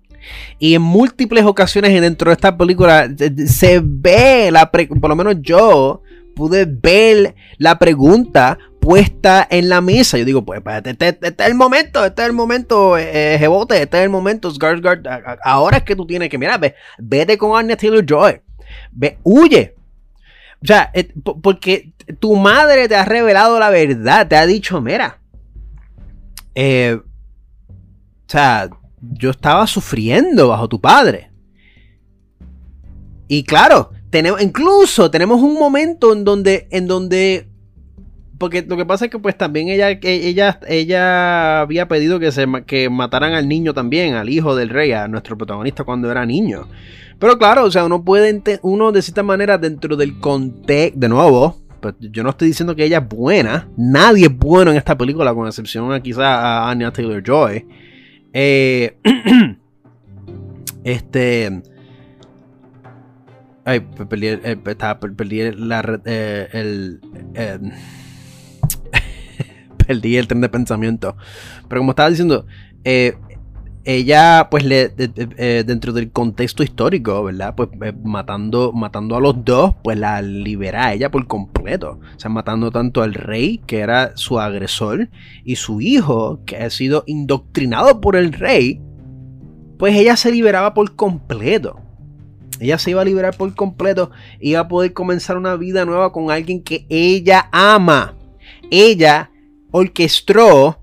[0.58, 3.08] Y en múltiples ocasiones dentro de esta película
[3.46, 6.02] se ve, la por lo menos yo
[6.34, 10.18] pude ver la pregunta puesta en la mesa.
[10.18, 13.36] Yo digo, pues, pues este, este, este, es el momento, este es el momento, eh,
[13.38, 15.38] Jebote, este es el momento, Skarsgård.
[15.44, 18.40] Ahora es que tú tienes que, mira, ve, vete con Anya Taylor Joy.
[18.92, 19.74] Ve, huye.
[20.62, 21.12] O sea, eh,
[21.42, 25.18] porque tu madre te ha revelado la verdad, te ha dicho, mira,
[26.54, 28.68] eh, o sea,
[29.00, 31.30] yo estaba sufriendo bajo tu padre.
[33.28, 37.48] Y claro, tenemos, incluso tenemos un momento en donde, en donde,
[38.38, 42.46] porque lo que pasa es que pues también ella, ella, ella había pedido que se
[42.66, 46.66] que mataran al niño también, al hijo del rey, a nuestro protagonista cuando era niño.
[47.20, 51.60] Pero claro, o sea, uno puede, uno de cierta manera dentro del contexto, de nuevo,
[51.80, 55.32] pues yo no estoy diciendo que ella es buena, nadie es bueno en esta película,
[55.34, 57.64] con excepción a quizá a Anya Taylor Joy.
[58.32, 58.96] Eh,
[60.84, 61.62] este.
[63.64, 67.00] Ay, perdí, el, perdí eh, el,
[67.34, 67.58] eh,
[69.86, 71.16] perdí el tren de pensamiento.
[71.68, 72.46] Pero como estaba diciendo,
[72.84, 73.14] eh,
[73.84, 77.54] ella, pues, eh, dentro del contexto histórico, ¿verdad?
[77.54, 82.00] Pues eh, matando, matando a los dos, pues la libera a ella por completo.
[82.16, 85.08] O sea, matando tanto al rey, que era su agresor,
[85.44, 88.80] y su hijo, que ha sido indoctrinado por el rey,
[89.78, 91.80] pues ella se liberaba por completo.
[92.60, 96.30] Ella se iba a liberar por completo iba a poder comenzar una vida nueva con
[96.30, 98.14] alguien que ella ama.
[98.70, 99.30] Ella
[99.70, 100.79] orquestó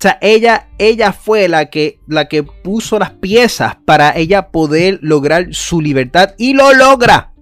[0.00, 4.98] o sea, ella, ella fue la que, la que puso las piezas para ella poder
[5.02, 7.34] lograr su libertad y lo logra.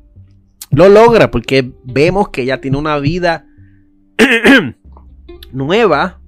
[0.73, 3.47] Lo logra porque vemos que ella tiene una vida
[5.53, 6.21] nueva.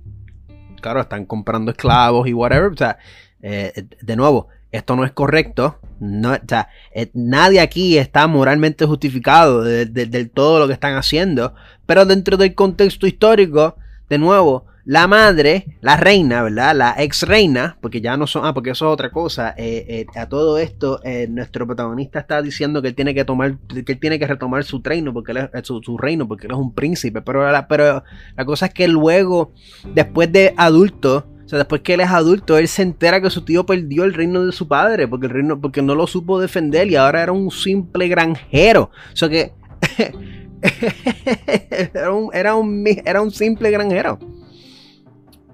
[0.81, 2.71] Claro, están comprando esclavos y whatever.
[2.71, 2.97] O sea,
[3.43, 5.81] eh, de nuevo, esto no es correcto.
[5.99, 11.57] No, o sea, eh, nadie aquí está moralmente justificado de, todo lo que están haciendo.
[11.87, 13.75] Pero dentro del contexto histórico,
[14.09, 16.75] de nuevo, la madre, la reina, ¿verdad?
[16.75, 19.55] La ex reina, porque ya no son, ah, porque eso es otra cosa.
[19.57, 23.57] Eh, eh, a todo esto, eh, nuestro protagonista está diciendo que él tiene que tomar,
[23.87, 26.59] que él tiene que retomar su reino, porque él es, su, reino, porque él es
[26.59, 27.23] un príncipe.
[27.23, 28.03] Pero la, pero
[28.37, 29.53] la cosa es que luego,
[29.95, 33.45] después de adulto, o sea, después que él es adulto, él se entera que su
[33.45, 36.89] tío perdió el reino de su padre, porque el reino, porque no lo supo defender
[36.89, 38.91] y ahora era un simple granjero.
[39.13, 39.53] O sea que
[41.95, 44.19] era, un, era, un, era un simple granjero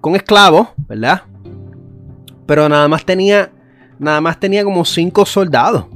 [0.06, 1.22] con esclavos, ¿verdad?
[2.46, 3.50] Pero nada más tenía,
[3.98, 5.86] nada más tenía como cinco soldados.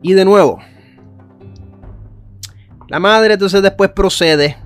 [0.00, 0.58] Y de nuevo,
[2.88, 4.56] la madre entonces después procede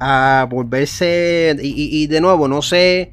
[0.00, 3.12] a volverse y, de nuevo no sé,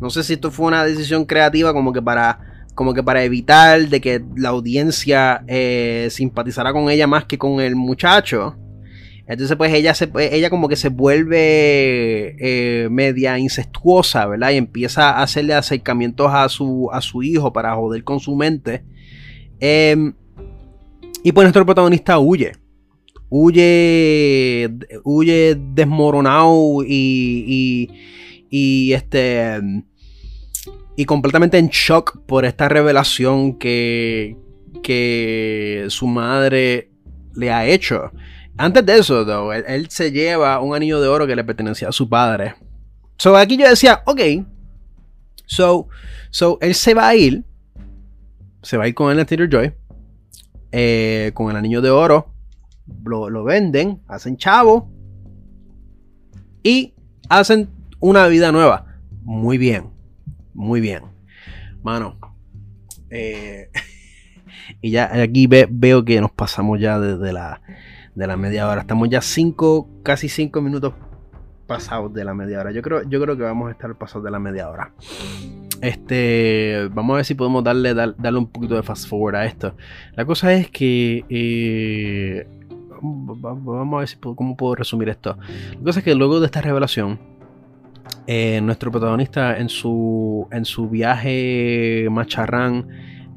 [0.00, 2.40] no sé si esto fue una decisión creativa como que para
[2.74, 7.60] como que para evitar de que la audiencia eh, simpatizara con ella más que con
[7.60, 8.56] el muchacho.
[9.28, 14.52] Entonces, pues ella, se, ella como que se vuelve eh, media incestuosa, ¿verdad?
[14.52, 18.84] Y empieza a hacerle acercamientos a su, a su hijo para joder con su mente.
[19.60, 20.14] Em,
[21.22, 22.52] y pues nuestro protagonista huye.
[23.28, 24.70] Huye,
[25.04, 27.90] huye desmoronado y, y,
[28.48, 29.60] y este
[30.96, 34.36] y completamente en shock por esta revelación que,
[34.82, 36.90] que su madre
[37.36, 38.10] le ha hecho.
[38.58, 42.08] Antes de eso, él, se lleva un anillo de oro que le pertenecía a su
[42.08, 42.56] padre.
[43.16, 44.20] So, aquí yo decía, ok.
[45.46, 45.86] So,
[46.30, 47.44] so él se va a ir.
[48.62, 49.72] Se va a ir con el Theater Joy.
[50.72, 52.34] Eh, con el anillo de oro.
[53.04, 54.02] Lo, lo venden.
[54.08, 54.90] Hacen chavo.
[56.64, 56.94] Y
[57.28, 58.86] hacen una vida nueva.
[59.22, 59.90] Muy bien.
[60.52, 61.04] Muy bien.
[61.84, 62.18] Mano.
[63.10, 63.70] Eh,
[64.80, 67.62] y ya aquí veo que nos pasamos ya desde la
[68.18, 68.80] de la media hora.
[68.80, 70.92] Estamos ya cinco, casi cinco minutos
[71.68, 72.72] pasados de la media hora.
[72.72, 74.90] Yo creo, yo creo que vamos a estar pasados de la media hora.
[75.80, 79.76] Este, vamos a ver si podemos darle, darle un poquito de fast forward a esto.
[80.16, 82.44] La cosa es que eh,
[83.00, 85.38] vamos a ver si cómo puedo resumir esto.
[85.76, 87.20] La cosa es que luego de esta revelación,
[88.26, 92.88] eh, nuestro protagonista en su, en su viaje macharrán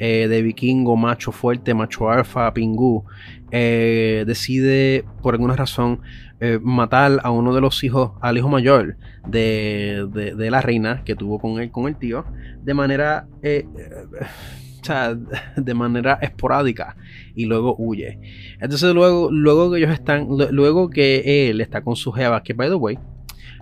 [0.03, 3.05] eh, de vikingo, macho fuerte, macho alfa, pingú,
[3.51, 6.01] decide por alguna razón
[6.43, 8.97] eh, matar a uno de los hijos, al hijo mayor
[9.27, 12.25] de, la reina que tuvo con él, con el tío,
[12.63, 15.15] de manera, eh, eh,
[15.55, 16.95] de manera esporádica
[17.35, 18.19] y luego huye.
[18.59, 22.69] Entonces luego, luego que ellos están, luego que él está con su jeva, que by
[22.69, 22.97] the way,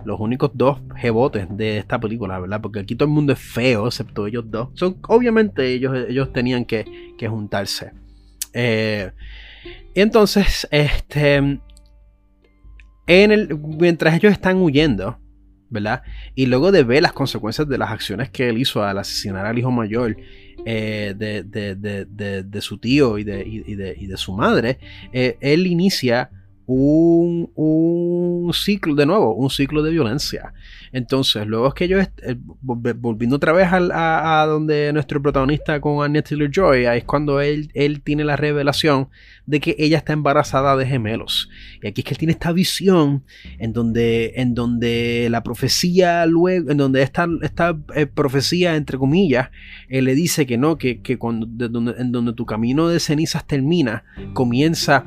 [0.06, 2.62] los únicos dos jebotes de esta película, ¿verdad?
[2.62, 4.70] Porque aquí todo el mundo es feo, excepto ellos dos.
[4.72, 7.92] Son, obviamente ellos, ellos tenían que, que juntarse.
[9.94, 11.60] Entonces, este,
[13.78, 15.18] mientras ellos están huyendo,
[15.68, 16.02] ¿verdad?
[16.34, 19.58] Y luego de ver las consecuencias de las acciones que él hizo al asesinar al
[19.58, 20.16] hijo mayor
[20.66, 23.44] eh, de, su tío y de,
[23.74, 24.78] de su madre,
[25.12, 26.30] eh, él inicia
[26.72, 30.52] un, ciclo, de nuevo, un ciclo de violencia.
[30.92, 36.30] Entonces, luego es que ellos, eh, volviendo otra vez a, donde nuestro protagonista con Annette
[36.30, 39.08] Taylor Joy, es cuando él, él tiene la revelación
[39.46, 41.48] de que ella está embarazada de gemelos.
[41.82, 43.24] Y aquí es que él tiene esta visión
[43.58, 49.50] en donde, en donde la profecía, luego, en donde esta, esta eh, profecía, entre comillas,
[49.88, 51.48] eh, le dice que no, que, cuando,
[51.96, 54.04] en donde tu camino de cenizas termina,
[54.34, 55.06] comienza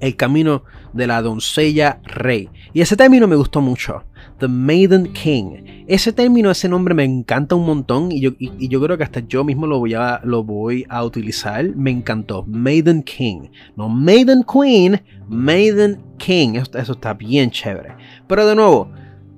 [0.00, 2.48] el camino de la doncella rey.
[2.72, 4.04] Y ese término me gustó mucho.
[4.38, 5.84] The Maiden King.
[5.86, 9.44] Ese término, ese nombre me encanta un montón y yo, yo creo que hasta yo
[9.44, 11.64] mismo lo voy, a, lo voy a utilizar.
[11.76, 12.44] Me encantó.
[12.46, 13.48] Maiden King.
[13.76, 16.54] No Maiden Queen, Maiden King.
[16.54, 17.94] Eso, eso está bien chévere.
[18.26, 18.90] Pero de nuevo,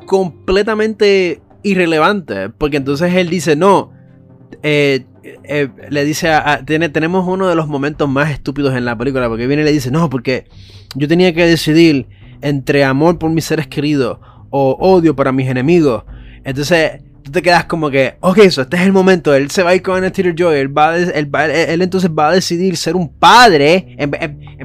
[0.07, 2.49] completamente irrelevante.
[2.51, 3.91] Porque entonces él dice, no,
[4.63, 9.29] eh, eh, le dice a, tenemos uno de los momentos más estúpidos en la película
[9.29, 10.47] porque viene y le dice no porque
[10.95, 12.09] yo tenía que decidir
[12.41, 14.19] entre amor por mis seres queridos
[14.51, 16.05] o odio para mis enemigos
[16.45, 19.71] entonces tú te quedas como que, ok, eso, este es el momento, él se va
[19.71, 23.95] a ir con Anastasia Joy, él, va él, entonces va a decidir ser un padre,
[23.99, 24.11] en,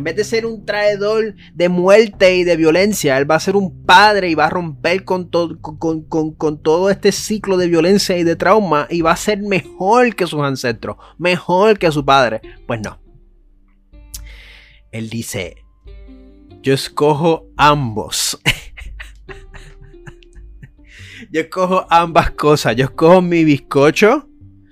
[0.03, 3.83] vez de ser un traidor de muerte y de violencia, él va a ser un
[3.83, 6.03] padre y va a romper con, con,
[6.33, 10.27] con todo este ciclo de violencia y de trauma y va a ser mejor que
[10.27, 12.41] sus ancestros, mejor que su padre.
[12.65, 12.99] Pues no.
[14.91, 15.57] Él dice,
[16.61, 18.39] yo escojo ambos.
[21.31, 22.75] yo escojo ambas cosas.
[22.75, 24.27] Yo escojo mi bizcocho.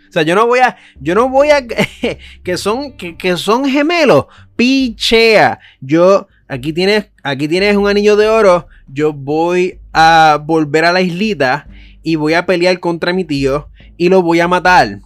[0.09, 0.77] O sea, yo no voy a.
[0.99, 1.65] Yo no voy a.
[2.43, 2.93] que son.
[2.93, 4.25] Que, son gemelos.
[4.55, 5.59] Pichea.
[5.81, 6.27] Yo.
[6.47, 7.11] Aquí tienes.
[7.23, 8.67] Aquí tienes un anillo de oro.
[8.87, 11.67] Yo voy a volver a la islita.
[12.03, 13.69] Y voy a pelear contra mi tío.
[13.97, 14.99] Y lo voy a matar.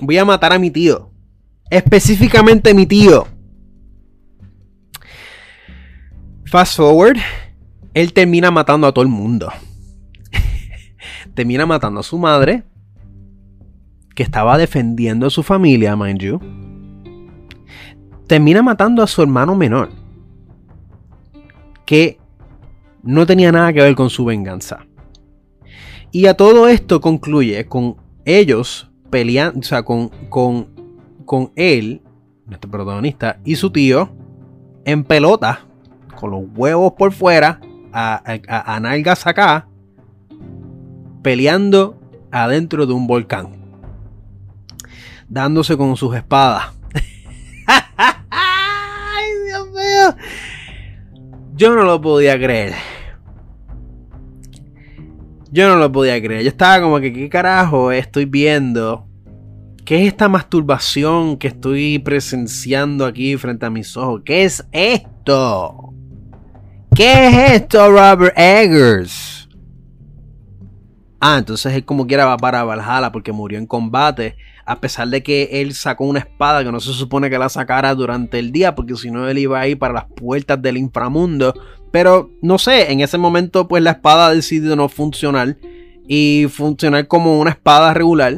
[0.00, 1.10] Voy a matar a mi tío.
[1.70, 3.26] Específicamente mi tío.
[6.46, 7.18] Fast forward.
[7.94, 9.52] Él termina matando a todo el mundo
[11.34, 12.64] termina matando a su madre,
[14.14, 16.40] que estaba defendiendo a su familia, mind you.
[18.26, 19.90] Termina matando a su hermano menor,
[21.86, 22.18] que
[23.02, 24.86] no tenía nada que ver con su venganza.
[26.10, 30.68] Y a todo esto concluye con ellos peleando, o sea, con, con,
[31.24, 32.02] con él,
[32.46, 34.10] nuestro protagonista, y su tío
[34.84, 35.66] en pelota,
[36.18, 37.60] con los huevos por fuera,
[37.92, 39.68] a, a, a nalgas acá,
[41.22, 41.98] peleando
[42.30, 43.48] adentro de un volcán,
[45.28, 46.72] dándose con sus espadas.
[48.30, 50.16] ¡Ay, Dios mío!
[51.54, 52.74] Yo no lo podía creer.
[55.50, 56.42] Yo no lo podía creer.
[56.42, 59.06] Yo estaba como que, ¿qué carajo estoy viendo?
[59.84, 64.22] ¿Qué es esta masturbación que estoy presenciando aquí frente a mis ojos?
[64.24, 65.92] ¿Qué es esto?
[66.94, 69.41] ¿Qué es esto, Robert Eggers?
[71.24, 74.34] Ah, entonces él como quiera va para Valhalla porque murió en combate.
[74.66, 77.94] A pesar de que él sacó una espada que no se supone que la sacara
[77.94, 81.54] durante el día, porque si no él iba a ir para las puertas del inframundo.
[81.92, 85.58] Pero no sé, en ese momento pues la espada ha decidido no funcionar
[86.08, 88.36] y funcionar como una espada regular.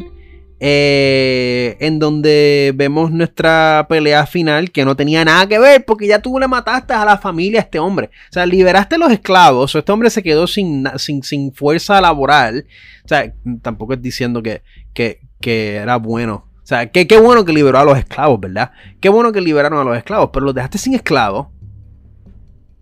[0.66, 6.20] Eh, en donde vemos nuestra pelea final que no tenía nada que ver porque ya
[6.20, 8.08] tú le mataste a la familia a este hombre.
[8.30, 12.66] O sea, liberaste a los esclavos, este hombre se quedó sin, sin, fuerza laboral.
[13.04, 14.62] O sea, tampoco es diciendo que,
[14.94, 15.20] que,
[15.76, 16.48] era bueno.
[16.62, 18.70] O sea, qué bueno que liberó a los esclavos, ¿verdad?
[19.00, 21.48] Qué bueno que liberaron a los esclavos, pero los dejaste sin esclavos.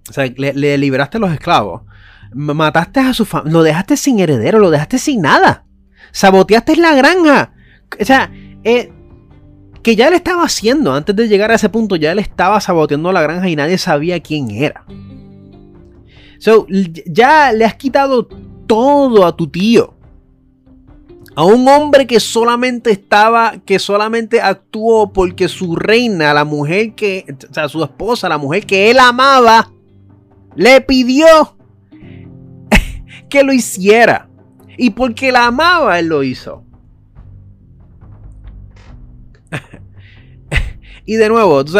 [0.09, 1.83] O sea, le, le liberaste a los esclavos
[2.33, 5.65] mataste a su familia, lo dejaste sin heredero, lo dejaste sin nada.
[6.13, 7.52] Saboteaste la granja.
[8.01, 8.33] O sea,
[8.65, 8.93] eh,
[9.83, 13.13] que ya él estaba haciendo antes de llegar a ese punto, ya él estaba saboteando
[13.13, 14.85] la granja y nadie sabía quién era.
[16.39, 16.67] So,
[17.07, 18.29] ya le has quitado
[18.67, 19.95] todo a tu tío.
[21.35, 27.25] A un hombre que solamente estaba, que solamente actuó porque su reina, la mujer que,
[27.49, 29.71] o sea, su esposa, la mujer que él amaba,
[30.55, 31.57] le pidió
[33.31, 34.29] que lo hiciera.
[34.77, 36.65] Y porque la amaba, él lo hizo.
[41.05, 41.75] Y de nuevo, es,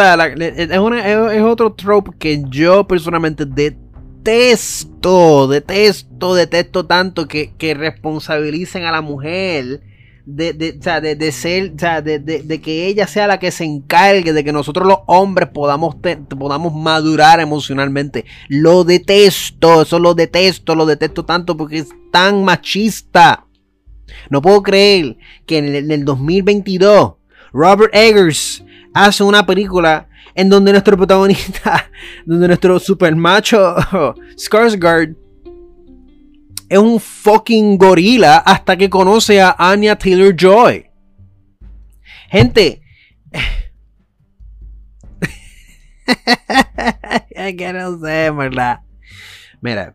[1.41, 9.81] otro trope que yo personalmente detesto, detesto, detesto tanto que, que responsabilicen a la mujer
[10.25, 14.53] de, de, de, ser, o de, que ella sea la que se encargue de que
[14.53, 15.95] nosotros los hombres podamos,
[16.37, 18.25] podamos madurar emocionalmente.
[18.47, 23.45] Lo detesto, eso lo detesto, lo detesto tanto porque es tan machista.
[24.29, 27.13] No puedo creer que en el, 2022
[27.51, 28.63] Robert Eggers
[28.93, 31.89] hace una película en donde nuestro protagonista,
[32.25, 33.75] donde nuestro super macho
[34.37, 35.15] Skarsgård
[36.69, 40.89] es un fucking gorila hasta que conoce a Anya Taylor Joy.
[42.29, 42.81] Gente.
[47.57, 48.79] que no sé, ¿verdad?
[49.61, 49.93] Mira.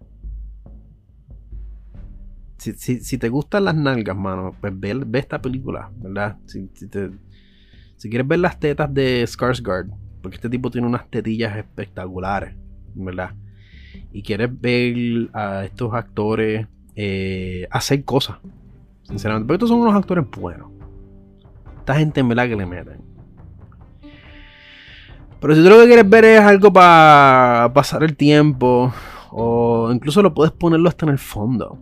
[2.58, 6.36] Si, te gustan las nalgas, mano, pues ve, esta película, ¿verdad?
[6.46, 6.86] Si, si,
[8.00, 9.90] quieres ver las tetas de Skarsgård,
[10.22, 12.54] porque este tipo tiene unas tetillas espectaculares,
[12.94, 13.34] ¿verdad?
[14.12, 18.38] y quieres ver a estos actores eh, hacer cosas.
[19.04, 20.70] Sinceramente, porque estos son unos actores buenos.
[21.78, 23.00] Esta gente en verdad que le meten.
[25.40, 28.92] Pero si tú lo que quieres ver es algo para pasar el tiempo,
[29.30, 31.78] o incluso lo puedes ponerlo hasta en el fondo.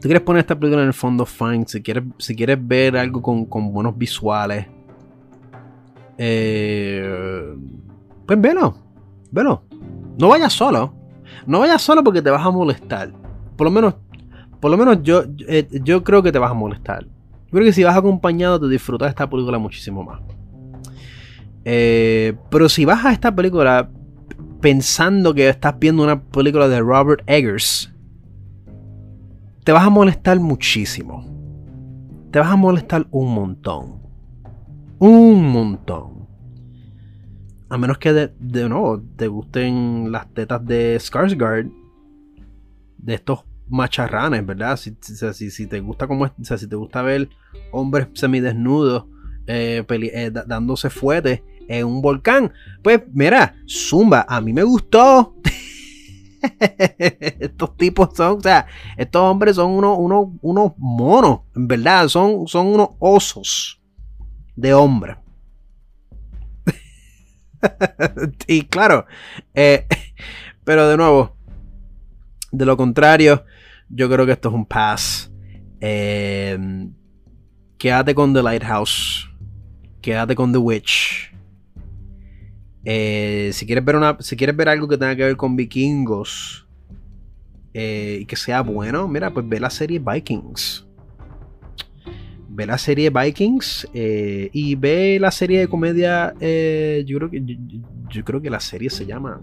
[0.00, 1.64] Si quieres poner esta película en el fondo, fine.
[1.66, 4.66] Si quieres, si quieres ver algo con, con buenos visuales,
[6.16, 7.54] eh,
[8.26, 8.74] pues velo.
[9.30, 9.62] Velo.
[10.18, 10.94] No vayas solo.
[11.46, 13.12] No vayas solo porque te vas a molestar.
[13.56, 13.94] Por lo menos,
[14.58, 17.04] por lo menos yo, eh, yo creo que te vas a molestar.
[17.04, 20.20] Yo creo que si vas acompañado te disfrutas esta película muchísimo más.
[21.64, 23.90] Eh, pero si vas a esta película
[24.60, 27.92] pensando que estás viendo una película de Robert Eggers,
[29.64, 31.26] te vas a molestar muchísimo.
[32.30, 34.00] Te vas a molestar un montón.
[34.98, 36.28] Un montón.
[37.68, 41.72] A menos que de, nuevo te gusten las tetas de Skarsgård.
[42.98, 44.76] De estos macharranes, ¿verdad?
[44.76, 44.96] Si,
[45.50, 47.28] si, te gusta como o si te gusta ver
[47.70, 49.06] hombres semidesnudos
[49.46, 52.52] eh, eh, dándose fuete en un volcán,
[52.82, 55.36] pues mira, Zumba, a mí me gustó.
[56.98, 58.66] estos tipos son, o sea,
[58.96, 63.80] estos hombres son unos, unos, unos monos, en verdad, son, son unos osos
[64.56, 65.16] de hombre.
[68.46, 69.06] y claro,
[69.54, 69.86] eh,
[70.64, 71.36] pero de nuevo,
[72.52, 73.44] de lo contrario,
[73.88, 75.30] yo creo que esto es un pass.
[75.80, 76.58] Eh,
[77.78, 79.28] quédate con The Lighthouse.
[80.00, 81.29] Quédate con The Witch.
[82.84, 86.66] Eh, si, quieres ver una, si quieres ver algo que tenga que ver con vikingos
[87.72, 90.86] y que sea bueno, mira, pues ve la serie Vikings
[92.60, 96.34] ve la serie Vikings eh, y ve la serie de comedia.
[96.40, 97.42] Eh, yo creo que
[98.08, 99.40] yo, creo que la serie se llama.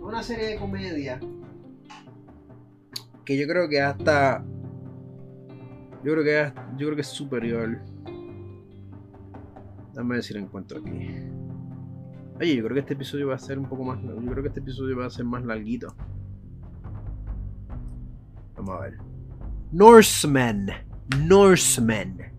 [0.00, 1.20] Una serie de comedia
[3.24, 4.44] que yo creo que hasta
[6.02, 7.78] yo creo que yo creo que es superior.
[9.94, 10.90] Dame lo encuentro aquí.
[12.40, 14.00] Oye, yo creo que este episodio va a ser un poco más.
[14.02, 15.94] Yo creo que este episodio va a ser más larguito.
[18.56, 18.98] Vamos a ver.
[19.70, 20.70] Norsemen.
[21.24, 22.32] Norsemen.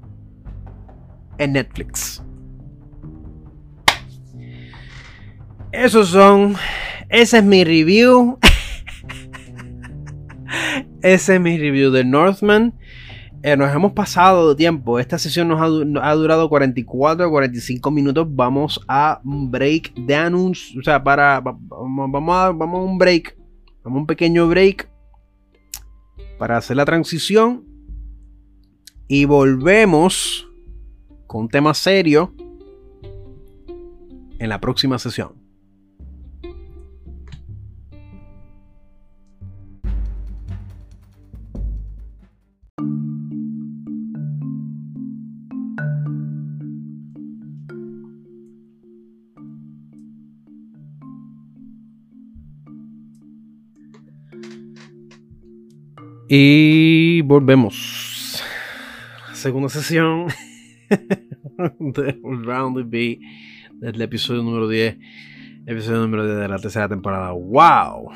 [1.38, 2.24] En Netflix.
[5.72, 6.56] Esos son.
[7.10, 8.40] Ese es mi review.
[11.02, 12.74] Ese es mi review de Northman.
[13.46, 15.00] Eh, nos hemos pasado de tiempo.
[15.00, 18.26] Esta sesión nos ha, durado 44 o 45 minutos.
[18.30, 20.78] Vamos a un break de anuncios.
[20.78, 21.42] O sea, para.
[21.42, 21.58] Vamos
[22.38, 23.38] a, vamos a un break.
[23.84, 24.90] Vamos a un pequeño break
[26.40, 27.66] para hacer la transición
[29.10, 30.48] y volvemos
[31.28, 32.34] con un tema serio
[34.40, 35.43] en la próxima sesión.
[56.36, 58.42] Y volvemos.
[59.34, 60.30] Segunda sesión
[60.90, 63.20] de Round Beat
[63.74, 64.98] del episodio número 10.
[65.68, 67.34] Episodio número 10 de la tercera temporada.
[67.34, 68.10] ¡Wow!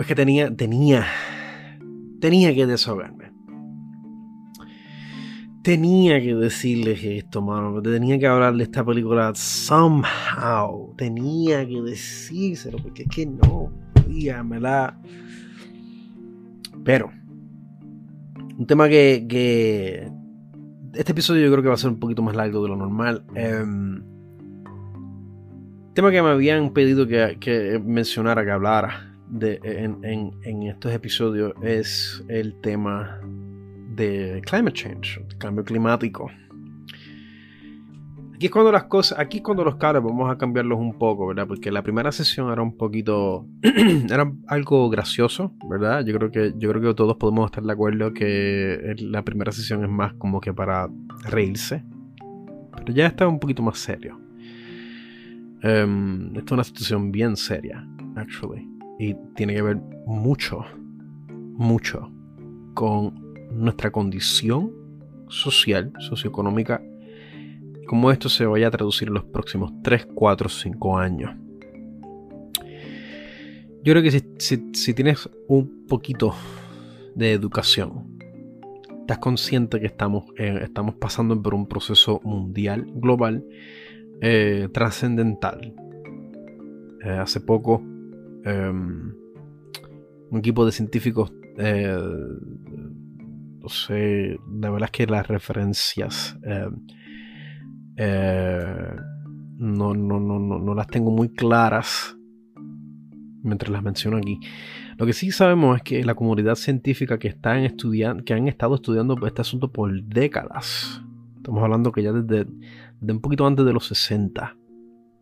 [0.00, 1.06] es que tenía, tenía,
[2.20, 3.30] tenía que desahogarme.
[5.62, 7.80] Tenía que decirles esto, mano.
[7.80, 10.92] Tenía que hablar de esta película somehow.
[10.96, 13.91] Tenía que decírselo, porque es que no
[14.60, 14.98] la.
[16.84, 17.12] Pero,
[18.58, 20.10] un tema que, que,
[20.94, 23.24] Este episodio yo creo que va a ser un poquito más largo de lo normal.
[23.30, 24.02] Um,
[25.94, 29.98] tema que me habían pedido que, mencionara, que hablara de, en,
[30.42, 33.20] en, estos episodios es el tema
[33.94, 36.30] de climate change, cambio climático.
[38.42, 41.46] Aquí es cuando las cosas, aquí cuando los cables vamos a cambiarlos un poco, ¿verdad?
[41.46, 46.04] Porque la primera sesión era un poquito, era algo gracioso, ¿verdad?
[46.04, 49.84] Yo creo que, yo creo que todos podemos estar de acuerdo que la primera sesión
[49.84, 50.90] es más como que para
[51.30, 51.84] reírse,
[52.76, 54.18] pero ya está un poquito más serio.
[55.62, 57.86] Um, esta es una situación bien seria,
[58.16, 58.68] actually
[58.98, 60.64] y tiene que ver mucho,
[61.28, 62.10] mucho
[62.74, 63.14] con
[63.52, 64.72] nuestra condición
[65.28, 66.82] social, socioeconómica,
[67.86, 71.30] cómo esto se vaya a traducir en los próximos 3, 4, 5 años.
[73.84, 76.34] Yo creo que si, tienes un poquito
[77.14, 78.18] de educación,
[79.00, 83.44] estás consciente que estamos, eh, estamos pasando por un proceso mundial, global,
[84.20, 85.74] eh, trascendental.
[87.04, 87.82] Eh, hace poco
[88.44, 89.14] Em,
[90.30, 91.32] un equipo de científicos,
[93.60, 96.84] no sé, la verdad es que las referencias em,
[98.04, 98.96] eh,
[99.58, 102.16] no, no, no, no, las tengo muy claras
[103.44, 104.40] mientras las menciono aquí.
[104.98, 107.76] Lo que sí sabemos es que la comunidad científica que, está en
[108.24, 111.00] que han estado estudiando este asunto por décadas,
[111.36, 112.50] estamos hablando que ya desde,
[113.00, 114.56] desde un poquito antes de los 60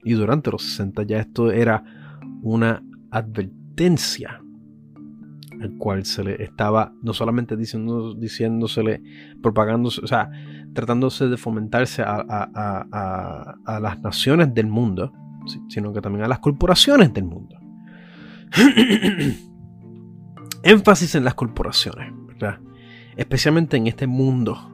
[0.03, 1.85] y durante los 60 ya esto era
[2.43, 4.41] una advertencia
[5.61, 9.03] el cual se le estaba no solamente diciendo, diciéndosele,
[9.43, 10.31] propagándose, o sea,
[10.75, 15.13] tratándose de fomentarse a, las naciones del mundo,
[15.69, 17.57] sino que también a las corporaciones del mundo.
[20.63, 22.59] Énfasis en las corporaciones, ¿verdad?
[23.17, 24.71] especialmente en este mundo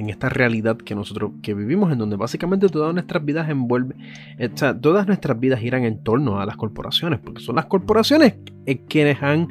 [0.00, 3.96] en esta realidad que nosotros que vivimos, en donde básicamente todas nuestras vidas envuelve,
[4.38, 7.66] eh, o sea, todas nuestras vidas giran en torno a las corporaciones, porque son las
[7.66, 9.48] corporaciones eh, quienes han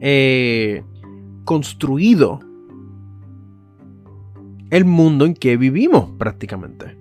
[0.00, 0.82] eh,
[1.44, 2.40] construido
[4.70, 6.96] el mundo en que vivimos prácticamente.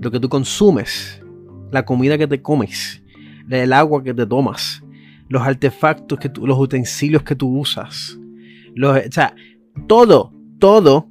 [0.00, 1.22] Lo que tú consumes,
[1.70, 3.02] la comida que te comes,
[3.50, 4.82] el agua que te tomas,
[5.28, 8.18] los artefactos que tú, los utensilios que tú usas,
[8.82, 9.34] o sea,
[9.86, 11.08] todo, todo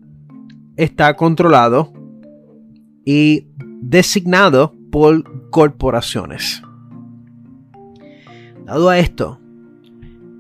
[0.78, 1.94] está controlado
[3.06, 3.48] y
[3.82, 6.62] designado por corporaciones.
[8.66, 9.40] Dado a esto,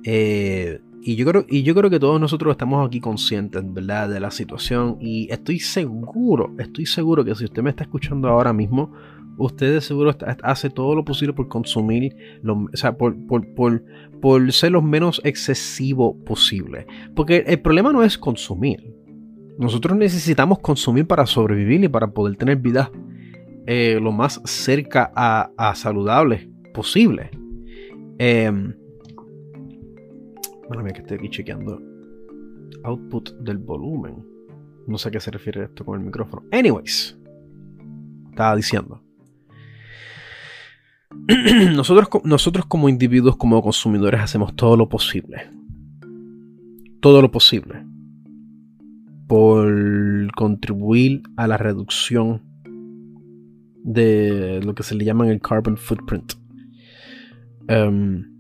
[0.03, 4.09] eh, y, yo creo, y yo creo que todos nosotros estamos aquí conscientes, ¿verdad?
[4.09, 8.53] De la situación y estoy seguro, estoy seguro que si usted me está escuchando ahora
[8.53, 8.91] mismo,
[9.37, 13.83] usted seguro hace todo lo posible por consumir, o sea, por, por, por,
[14.19, 16.87] por ser lo menos excesivo posible.
[17.15, 18.91] Porque el problema no es consumir.
[19.59, 22.91] Nosotros necesitamos consumir para sobrevivir y para poder tener vida
[23.67, 27.29] eh, lo más cerca a, a saludable posible.
[28.17, 28.51] Eh,
[30.67, 31.81] bueno, que estoy aquí chequeando
[32.83, 34.25] output del volumen.
[34.87, 36.43] No sé a qué se refiere esto con el micrófono.
[36.51, 37.17] Anyways,
[38.29, 39.01] estaba diciendo.
[41.75, 45.49] nosotros, nosotros como individuos, como consumidores, hacemos todo lo posible.
[46.99, 47.85] Todo lo posible
[49.27, 52.43] por contribuir a la reducción
[53.83, 56.33] de lo que se le llama el carbon footprint.
[57.67, 58.34] Em,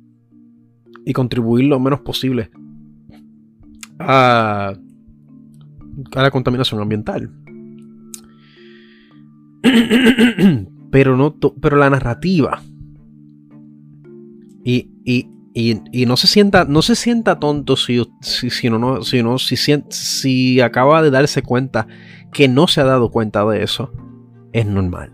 [1.05, 2.49] y contribuir lo menos posible
[3.99, 4.73] a,
[6.15, 7.31] a la contaminación ambiental.
[10.91, 12.61] pero, no pero la narrativa
[14.65, 19.21] y, y, y, no se sienta, no se sienta tonto si, si, si no, si,
[19.21, 21.87] no si, si acaba de darse cuenta
[22.33, 23.93] que no se ha dado cuenta de eso.
[24.53, 25.11] Es normal.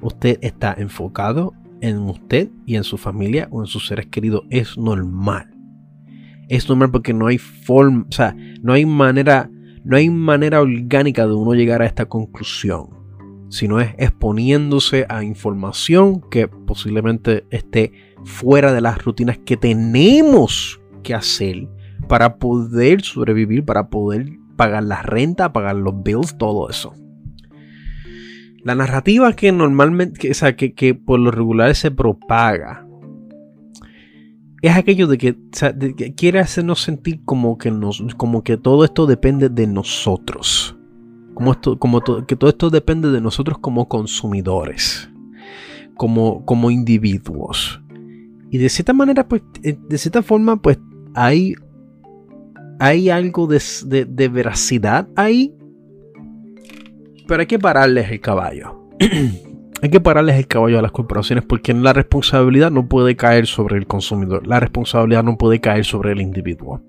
[0.00, 1.52] Usted está enfocado
[1.82, 4.44] en usted y en su familia o en sus seres queridos.
[4.48, 5.50] Es normal.
[6.48, 9.50] Es normal porque no hay forma, o sea, no hay manera,
[9.84, 12.88] no hay manera orgánica de uno llegar a esta conclusión.
[13.50, 17.92] Sino es exponiéndose a información que posiblemente esté
[18.24, 21.68] fuera de las rutinas que tenemos que hacer
[22.08, 26.94] para poder sobrevivir, para poder pagar la renta, pagar los bills, todo eso.
[28.64, 32.86] La narrativa que normalmente, o sea, que, por lo regular se propaga,
[34.62, 35.36] es aquello de que,
[36.16, 40.76] quiere hacernos sentir como que, nos, como que todo esto depende de nosotros.
[41.34, 45.10] Como, esto, como que todo esto depende de nosotros como consumidores,
[45.96, 47.82] como, como individuos.
[48.50, 50.78] Y de cierta manera, pues, eh, de cierta forma, pues,
[51.14, 51.54] hay,
[52.78, 55.52] hay algo de, de veracidad ahí
[57.32, 58.90] pero hay que pararles el caballo.
[59.82, 63.78] hay que pararles el caballo a las corporaciones porque la responsabilidad no puede caer sobre
[63.78, 64.46] el consumidor.
[64.46, 66.82] La responsabilidad no puede caer sobre el individuo.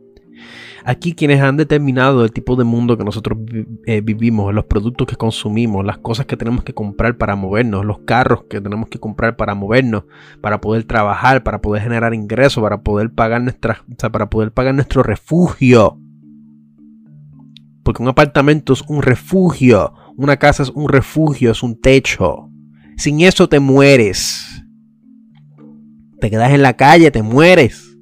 [0.84, 3.40] Aquí quienes han determinado el tipo de mundo que nosotros
[3.86, 8.00] eh, vivimos, los productos que consumimos, las cosas que tenemos que comprar para movernos, los
[8.00, 10.04] carros que tenemos que comprar para movernos,
[10.42, 13.82] para poder trabajar, para poder generar ingresos, para poder pagar nuestra,
[14.12, 15.98] para poder pagar nuestro refugio.
[17.82, 22.50] Porque un apartamento es un refugio, una casa es un refugio, es un techo.
[22.98, 24.64] Sin eso te mueres.
[26.20, 27.98] Te quedas en la calle, te mueres.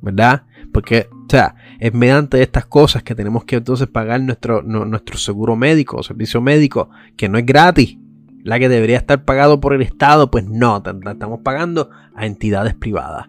[0.00, 0.44] ¿Verdad?
[0.72, 5.56] Porque, o sea, es mediante estas cosas que tenemos que entonces pagar nuestro, nuestro seguro
[5.56, 7.98] médico o servicio médico, que no es gratis.
[8.42, 13.28] La que debería estar pagado por el Estado, pues no, estamos pagando a entidades privadas.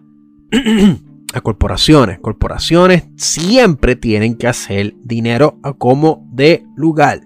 [1.34, 2.18] a corporaciones.
[2.20, 7.22] Corporaciones siempre tienen que hacer dinero a como de lugar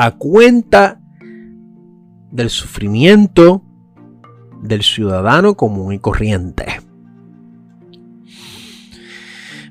[0.00, 1.00] a cuenta
[2.30, 3.64] del sufrimiento
[4.62, 6.66] del ciudadano común y corriente.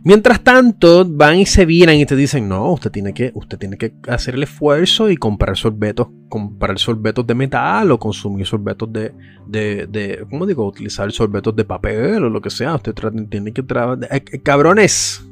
[0.03, 3.77] Mientras tanto, van y se vienen y te dicen, no, usted tiene que, usted tiene
[3.77, 9.13] que hacer el esfuerzo y comprar sorbetos, comprar sorbetos de metal o consumir sorbetos de,
[9.47, 10.67] de, de ¿cómo digo?
[10.67, 12.75] Utilizar sorbetos de papel o lo que sea.
[12.75, 12.93] Usted
[13.29, 14.03] tiene que trabajar.
[14.11, 15.23] Eh, eh, cabrones.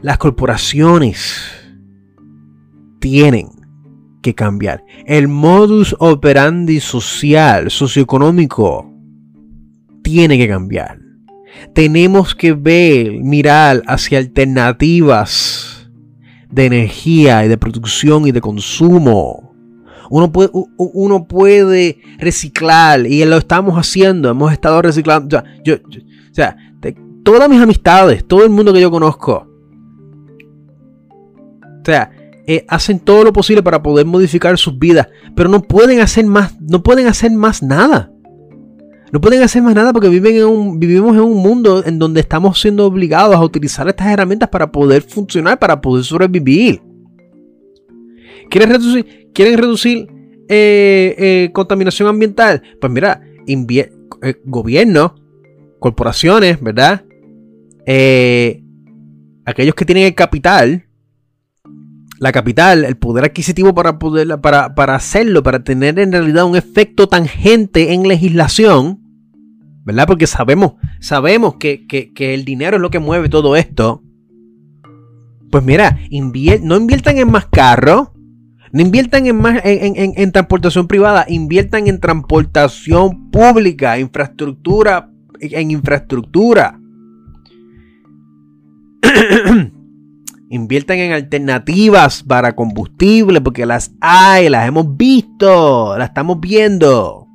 [0.00, 1.57] Las corporaciones
[3.00, 3.48] tienen
[4.22, 4.84] que cambiar.
[5.06, 8.92] El modus operandi social, socioeconómico,
[10.02, 10.98] tiene que cambiar.
[11.74, 15.90] Tenemos que ver, mirar hacia alternativas
[16.50, 19.54] de energía y de producción y de consumo.
[20.10, 24.30] Uno puede, uno puede reciclar y lo estamos haciendo.
[24.30, 25.26] Hemos estado reciclando.
[25.26, 26.56] O sea, yo, o sea
[27.28, 29.46] todas mis amistades, todo el mundo que yo conozco.
[31.60, 32.10] O sea,
[32.50, 36.58] eh, hacen todo lo posible para poder modificar sus vidas, pero no pueden hacer más,
[36.58, 38.10] no pueden hacer más nada.
[39.12, 42.20] No pueden hacer más nada porque viven en un, vivimos en un mundo en donde
[42.20, 46.80] estamos siendo obligados a utilizar estas herramientas para poder funcionar, para poder sobrevivir.
[48.48, 50.06] ¿Quieren reducir, quieren reducir
[50.48, 52.62] eh, eh, contaminación ambiental?
[52.80, 53.20] Pues mira,
[54.46, 55.16] gobierno,
[55.80, 57.04] corporaciones, ¿verdad?
[59.44, 60.87] aquellos que tienen el capital,
[62.18, 66.56] la capital, el poder adquisitivo para, poder, para, para hacerlo, para tener en realidad un
[66.56, 69.00] efecto tangente en legislación,
[69.84, 70.06] ¿verdad?
[70.06, 71.86] Porque sabemos, sabemos que,
[72.18, 74.02] el dinero es lo que mueve todo esto.
[75.50, 75.98] Pues mira,
[76.62, 78.08] no inviertan en más carros,
[78.72, 85.10] no inviertan en, más, en, en, transportación privada, inviertan en transportación pública, infraestructura,
[85.40, 86.78] en infraestructura.
[90.50, 97.28] Inviertan en alternativas para combustible porque las hay, las hemos visto, las estamos viendo.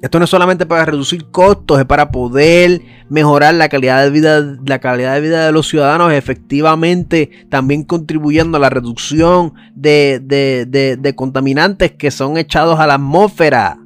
[0.00, 4.58] Esto no es solamente para reducir costos, es para poder mejorar la calidad de vida,
[4.66, 11.14] la calidad de vida de los ciudadanos, efectivamente también contribuyendo a la reducción de, de
[11.14, 13.78] contaminantes que son echados a la atmósfera,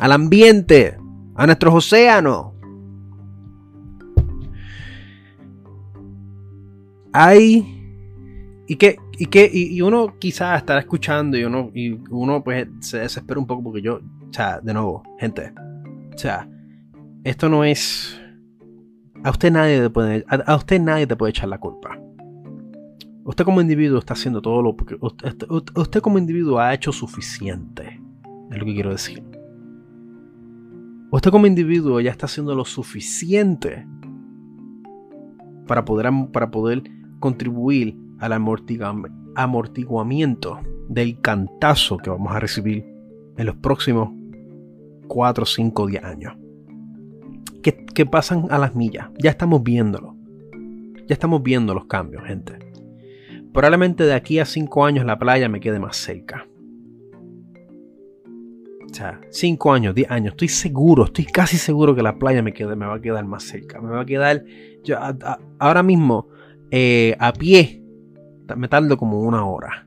[0.00, 0.96] al ambiente,
[1.36, 2.53] a nuestros océanos.
[7.14, 7.80] Hay.
[8.66, 12.98] Y que, y que y, uno quizás estará escuchando y uno, y uno pues se
[12.98, 15.52] desespera un poco porque yo, o sea, de nuevo, gente,
[16.14, 16.48] o sea,
[17.24, 18.20] esto no es...
[19.22, 21.98] A usted nadie te puede, a, usted nadie te puede echar la culpa.
[23.24, 28.00] Usted como individuo está haciendo todo lo que usted, usted como individuo ha hecho suficiente.
[28.50, 29.22] Es lo que quiero decir.
[31.10, 33.86] Usted como individuo ya está haciendo lo suficiente
[35.66, 36.82] para poder, para poder
[37.24, 40.60] contribuir al amortiguamiento
[40.90, 42.84] del cantazo que vamos a recibir
[43.38, 44.10] en los próximos
[45.08, 46.34] 4, 5, 10 años.
[47.62, 49.08] Que, pasan a las millas.
[49.18, 50.14] Ya estamos viéndolo.
[51.06, 52.58] Ya estamos viendo los cambios, gente.
[53.54, 56.46] Probablemente de aquí a 5 años la playa me quede más cerca.
[58.84, 62.52] o sea, 5 años, 10 años, estoy seguro, estoy casi seguro que la playa me,
[62.52, 63.80] me va a quedar más cerca.
[63.80, 64.44] Me va a quedar,
[65.58, 66.28] ahora mismo,
[66.76, 67.84] eh, a pie,
[68.56, 69.86] me tardo como una hora.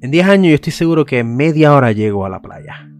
[0.00, 2.90] En 10 años yo estoy seguro que media hora llego a la playa.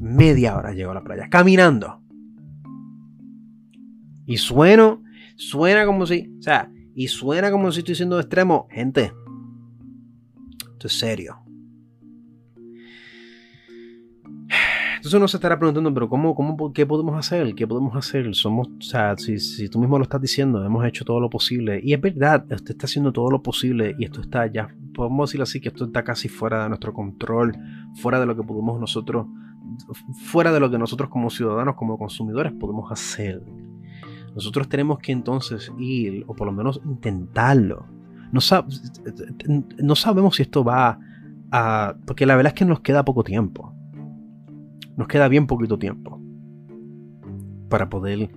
[0.00, 2.02] Media hora llego a la playa, caminando.
[4.26, 5.04] Y sueno,
[5.36, 8.66] suena como si, o sea, y suena como si estoy siendo extremo.
[8.68, 9.12] Gente,
[10.72, 11.43] esto es serio.
[15.04, 17.54] Entonces uno se estará preguntando, pero ¿cómo, cómo, ¿qué podemos hacer?
[17.54, 18.34] ¿Qué podemos hacer?
[18.34, 21.78] Somos, o sea, si, tú mismo lo estás diciendo, hemos hecho todo lo posible.
[21.84, 25.42] Y es verdad, usted está haciendo todo lo posible y esto está ya, podemos decirlo
[25.42, 27.54] así, que esto está casi fuera de nuestro control,
[27.96, 29.26] fuera de lo que podemos nosotros,
[30.24, 33.42] fuera de lo que nosotros como ciudadanos, como consumidores podemos hacer.
[34.34, 37.84] Nosotros tenemos que entonces ir, o por lo menos intentarlo.
[38.32, 38.40] No,
[39.82, 40.98] no sabemos si esto va
[41.50, 41.94] a...
[42.06, 43.74] Porque la verdad es que nos queda poco tiempo.
[44.96, 46.20] Nos queda bien poquito tiempo
[47.68, 48.30] para poder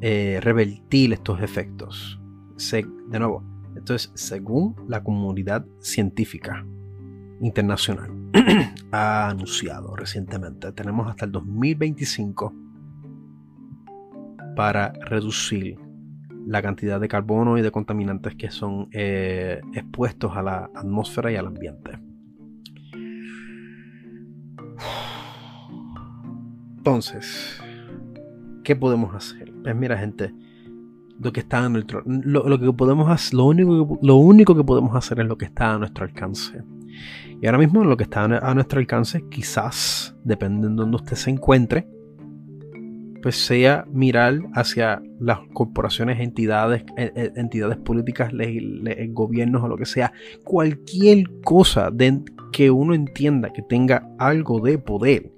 [0.00, 2.20] eh, revertir estos efectos.
[2.56, 3.44] de nuevo,
[3.76, 6.66] esto es según la comunidad científica
[7.40, 8.10] internacional
[8.92, 10.72] ha anunciado recientemente.
[10.72, 12.54] Tenemos hasta el 2025
[14.56, 15.78] para reducir
[16.46, 21.36] la cantidad de carbono y de contaminantes que son eh, expuestos a la atmósfera y
[21.36, 21.98] al ambiente.
[26.86, 27.60] Entonces,
[28.62, 29.52] ¿qué podemos hacer?
[29.64, 30.32] Pues mira, gente,
[31.20, 34.94] lo que está a nuestro, lo, que podemos hacer, lo único, lo único que podemos
[34.94, 36.62] hacer es lo que está a nuestro alcance.
[37.42, 41.30] Y ahora mismo lo que está a nuestro alcance, quizás, depende de donde usted se
[41.30, 41.88] encuentre,
[43.20, 48.30] pues sea mirar hacia las corporaciones, entidades, eh, eh, entidades políticas,
[49.08, 50.12] gobiernos o lo que sea,
[50.44, 51.90] cualquier cosa
[52.52, 55.32] que uno entienda que tenga algo de poder,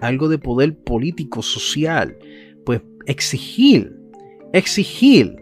[0.00, 2.16] algo de poder político, social,
[2.64, 3.96] pues exigir,
[4.52, 5.36] exigir,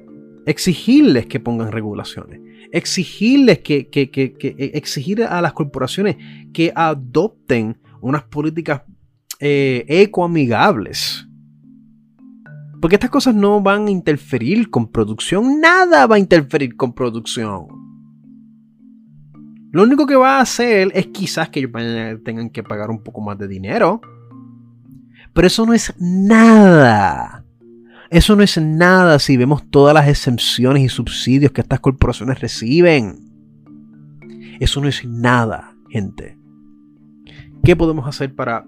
[0.46, 2.40] exigirles que pongan regulaciones,
[2.72, 6.16] exigirles que, que, que, que exigir a las corporaciones
[6.52, 8.82] que adopten unas políticas
[9.40, 11.28] eh, ecoamigables
[12.80, 15.60] porque estas cosas no van a interferir con producción.
[15.60, 17.66] Nada va a interferir con producción.
[19.72, 21.72] Lo único que va a hacer es quizás que ellos
[22.24, 24.00] tengan que pagar un poco más de dinero.
[25.38, 27.44] Pero eso no es nada.
[28.10, 33.20] Eso no es nada si vemos todas las exenciones y subsidios que estas corporaciones reciben.
[34.58, 36.36] Eso no es nada, gente.
[37.62, 38.66] ¿Qué podemos hacer para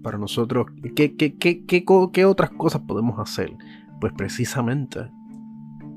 [0.00, 3.52] para nosotros, ¿qué, qué, otras cosas podemos hacer?
[4.00, 5.10] Pues precisamente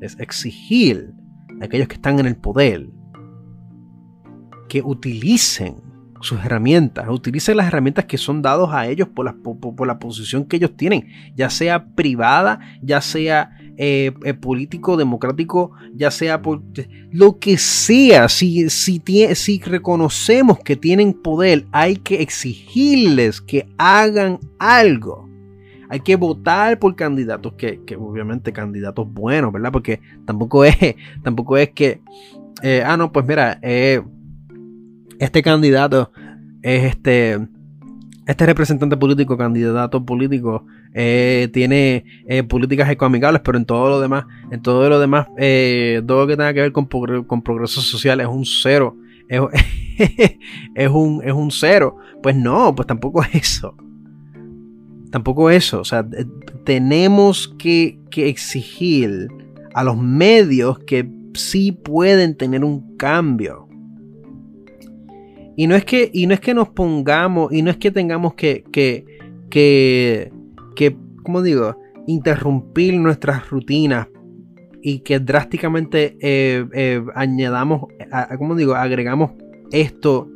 [0.01, 1.13] es exigir
[1.61, 2.89] a aquellos que están en el poder
[4.69, 5.84] que utilicen
[6.21, 10.45] sus herramientas, utilicen las herramientas que son dados a ellos por la, por la posición
[10.45, 16.61] que ellos tienen, ya sea privada, ya sea eh, eh, político, democrático, ya sea por
[17.11, 19.01] lo que sea, si, si,
[19.35, 25.29] si reconocemos que tienen poder, hay que exigirles que hagan algo.
[25.89, 29.71] Hay que votar por candidatos que, obviamente candidatos buenos, ¿verdad?
[29.71, 30.77] Porque tampoco es,
[31.23, 32.01] tampoco es que,
[32.63, 33.59] eh, ah, no, pues mira,
[35.19, 36.11] este candidato
[36.61, 37.39] es este
[38.25, 44.25] este representante político, candidato político, eh, tiene eh, políticas ecoamigables, pero en todo lo demás,
[44.51, 48.27] en todo lo demás, eh, todo lo que tenga que ver con, progreso social es
[48.27, 48.95] un cero.
[50.75, 51.95] Es, un, es un cero.
[52.21, 53.77] Pues no, pues tampoco es eso.
[55.09, 55.79] Tampoco eso.
[55.79, 56.05] O sea,
[56.65, 59.29] tenemos que, que exigir
[59.73, 63.64] a los medios que sí pueden tener un cambio
[65.55, 68.33] y no es que, y no es que nos pongamos, y no es que tengamos
[68.33, 69.05] que, que,
[69.49, 70.31] que,
[70.75, 71.77] que ¿cómo digo?
[72.07, 74.07] Interrumpir nuestras rutinas
[74.81, 77.87] y que drásticamente eh, eh, añadamos,
[78.37, 78.75] ¿cómo digo?
[78.75, 79.31] Agregamos
[79.71, 80.29] esto,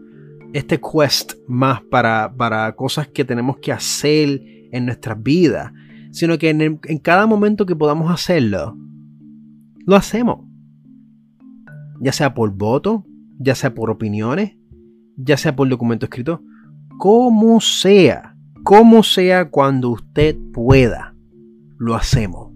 [0.53, 4.41] este quest más para, para cosas que tenemos que hacer
[4.72, 5.72] en nuestras vidas,
[6.11, 8.76] sino que en, en cada momento que podamos hacerlo,
[9.86, 10.45] lo hacemos.
[12.01, 13.05] Ya sea por voto,
[13.38, 14.59] ya sea por opiniones,
[15.22, 16.41] ya sea por documento escrito,
[16.97, 21.15] como sea, como sea cuando usted pueda,
[21.78, 22.51] lo hacemos.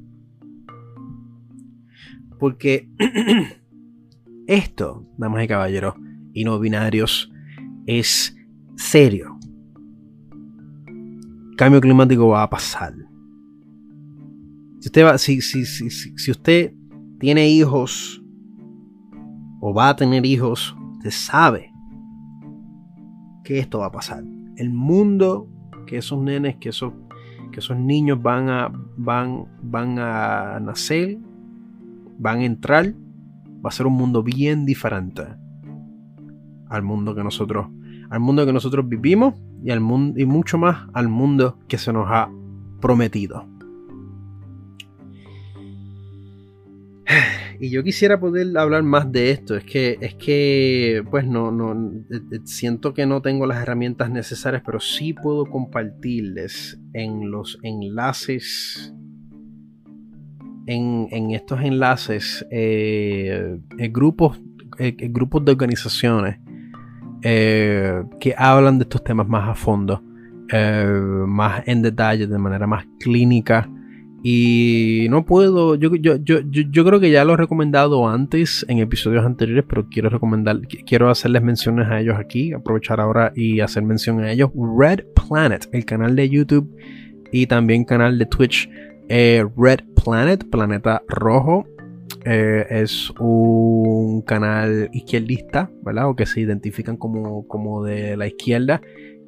[2.40, 2.90] Porque
[4.48, 5.96] esto, damas y caballeros,
[6.34, 7.32] y no binarios,
[7.86, 8.36] es
[8.76, 9.38] serio.
[11.58, 12.94] Cambio climático va a pasar.
[14.80, 16.74] Si usted, va, si, si, si, si usted
[17.20, 18.22] tiene hijos
[19.62, 21.73] o va a tener hijos, usted sabe
[23.44, 24.24] que esto va a pasar.
[24.56, 25.48] El mundo
[25.86, 26.94] que esos nenes, que esos,
[27.52, 31.18] que esos niños van a, van, van a nacer,
[32.18, 32.94] van a entrar,
[33.66, 35.24] va a ser un mundo bien diferente
[36.70, 37.68] al mundo que nosotros,
[38.10, 41.94] al mundo que nosotros vivimos y al mundo y mucho más al mundo que se
[41.94, 42.30] nos ha
[42.82, 43.46] prometido.
[47.64, 49.56] Y yo quisiera poder hablar más de esto.
[49.56, 51.72] Es que, es que, pues no, no,
[52.12, 57.58] eh, eh, siento que no tengo las herramientas necesarias, pero sí puedo compartirles en los
[57.64, 58.94] enlaces,
[60.66, 63.60] en, estos enlaces, eh,
[63.92, 64.42] grupos,
[65.10, 66.40] grupos de organizaciones
[67.22, 70.04] que hablan de estos temas más a fondo,
[71.28, 73.70] más en detalle, de manera más clínica
[74.26, 78.80] y no puedo, yo, yo, yo, yo, creo que ya lo he recomendado antes en
[78.80, 83.84] episodios anteriores, pero quiero recomendar, quiero hacerles menciones a ellos aquí, aprovechar ahora y hacer
[83.84, 84.50] mención a ellos.
[84.56, 86.74] Red Planet, el canal de YouTube
[87.34, 88.70] y también canal de Twitch.
[89.10, 91.68] Eh, Red Planet, Planeta Rojo,
[92.24, 96.08] eh, es un canal izquierdista, ¿verdad?
[96.08, 98.80] O que se identifican como, como de la izquierda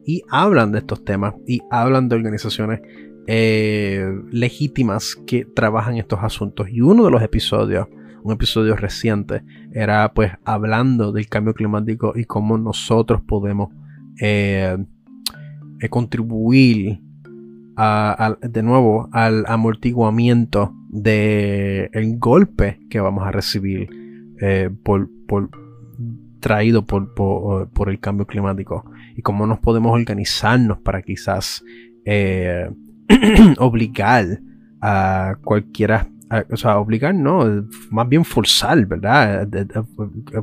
[0.06, 2.80] y hablan de estos temas y hablan de organizaciones
[3.28, 6.70] eh, legítimas que trabajan estos asuntos.
[6.70, 7.88] Y uno de los episodios,
[8.24, 9.42] un episodio reciente,
[9.74, 13.70] era pues hablando del cambio climático y cómo nosotros podemos
[14.22, 14.78] eh,
[15.80, 17.00] eh, contribuir
[17.76, 23.90] de nuevo al amortiguamiento del golpe que vamos a recibir
[24.82, 25.10] por,
[26.40, 31.66] traído por, por, el cambio climático y cómo nos podemos organizarnos para quizás
[33.58, 34.40] obligar
[34.82, 36.08] a cualquiera,
[36.52, 39.48] o sea, obligar no, más bien forzar, ¿verdad?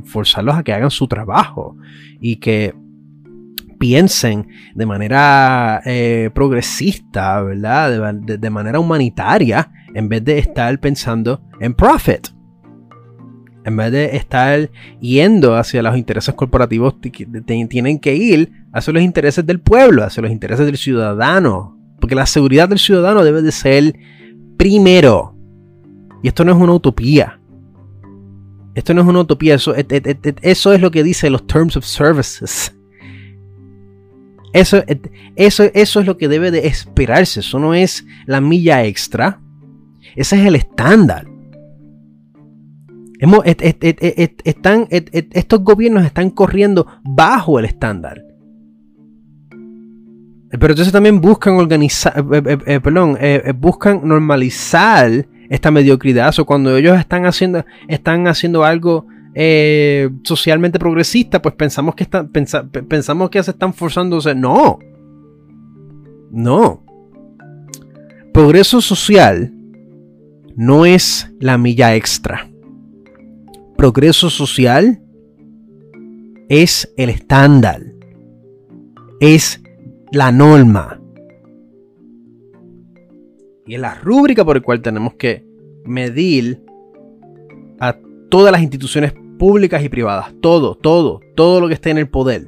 [0.05, 1.77] forzarlos a que hagan su trabajo
[2.19, 2.73] y que
[3.83, 8.13] piensen de manera eh, progresista, ¿verdad?
[8.13, 12.29] De, manera humanitaria, en vez de estar pensando en profit.
[13.65, 14.69] En vez de estar
[15.01, 16.95] yendo hacia los intereses corporativos,
[17.45, 21.72] tienen que ir hacia los intereses del pueblo, hacia los intereses del ciudadano,
[22.03, 23.97] porque la seguridad del ciudadano debe de ser
[24.57, 25.37] primero.
[26.21, 27.39] Y esto no es una utopía.
[28.75, 29.73] Esto no es una utopía, eso,
[30.73, 32.75] es lo que dice los Terms of Services.
[34.51, 34.83] Eso,
[35.37, 37.39] eso, eso es lo que debe de esperarse.
[37.39, 39.39] Eso no es la milla extra.
[40.17, 41.25] Ese es el estándar.
[44.43, 48.25] están, estos gobiernos están corriendo bajo el estándar.
[50.59, 53.17] Pero entonces también buscan organizar, eh, eh, eh, perdón,
[53.59, 56.31] buscan normalizar esta mediocridad.
[56.37, 59.07] O cuando ellos están haciendo, están haciendo algo
[60.23, 64.35] socialmente progresista, pues pensamos que están, pensamos que se están forzándose.
[64.35, 64.77] No.
[66.31, 66.83] No.
[68.31, 69.51] Progreso social
[70.55, 72.47] no es la milla extra.
[73.75, 75.01] Progreso social
[76.47, 77.81] es el estándar.
[79.19, 79.62] Es
[80.13, 80.99] la norma.
[83.65, 85.45] Y es la rúbrica por la cual tenemos que
[85.85, 86.63] medir
[87.79, 87.97] a
[88.29, 90.33] todas las instituciones públicas y privadas.
[90.39, 92.47] Todo, todo, todo lo que esté en el poder.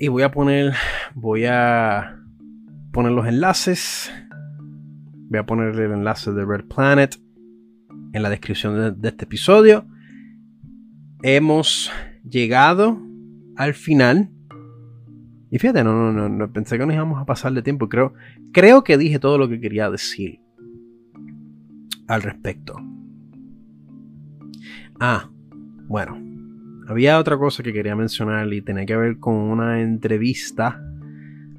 [0.00, 0.72] Y voy a poner,
[1.14, 2.18] voy a
[2.92, 4.12] poner los enlaces.
[5.28, 7.16] Voy a poner el enlace de Red Planet
[8.12, 9.86] en la descripción de, de este episodio.
[11.22, 11.92] Hemos
[12.28, 13.11] llegado
[13.62, 14.28] al final.
[15.50, 17.88] Y fíjate, no, no, no, pensé que nos íbamos a pasar de tiempo.
[17.88, 18.14] Creo,
[18.52, 20.40] creo que dije todo lo que quería decir
[22.08, 22.74] al respecto.
[24.98, 25.30] Ah,
[25.88, 26.18] bueno.
[26.88, 30.82] Había otra cosa que quería mencionar y tenía que ver con una entrevista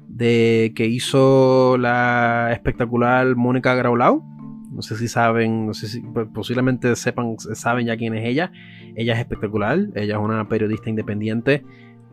[0.06, 4.22] de que hizo la espectacular Mónica Graulau.
[4.70, 8.52] No sé si saben, no sé si pues, posiblemente sepan, saben ya quién es ella.
[8.96, 11.64] Ella es espectacular, ella es una periodista independiente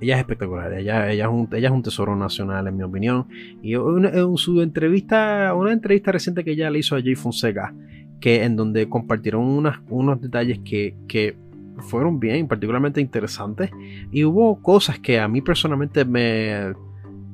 [0.01, 3.27] ella es espectacular, ella, ella, es un, ella es un tesoro nacional en mi opinión.
[3.61, 7.73] Y en su entrevista, una entrevista reciente que ella le hizo a Jay Fonseca,
[8.19, 9.43] que en donde compartieron
[9.89, 11.37] unos detalles que, que
[11.77, 13.69] fueron bien, particularmente interesantes.
[14.11, 16.73] Y hubo cosas que a mí personalmente me,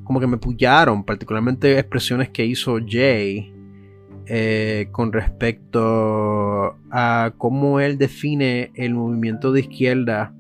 [0.04, 3.54] como que me pullaron, particularmente expresiones que hizo Jay
[4.26, 10.34] eh, con respecto a cómo él define el movimiento de izquierda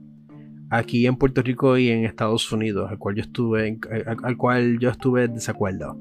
[0.69, 3.79] aquí en Puerto Rico y en Estados Unidos, al cual yo estuve,
[4.23, 5.97] al, cual yo estuve desacuerdo.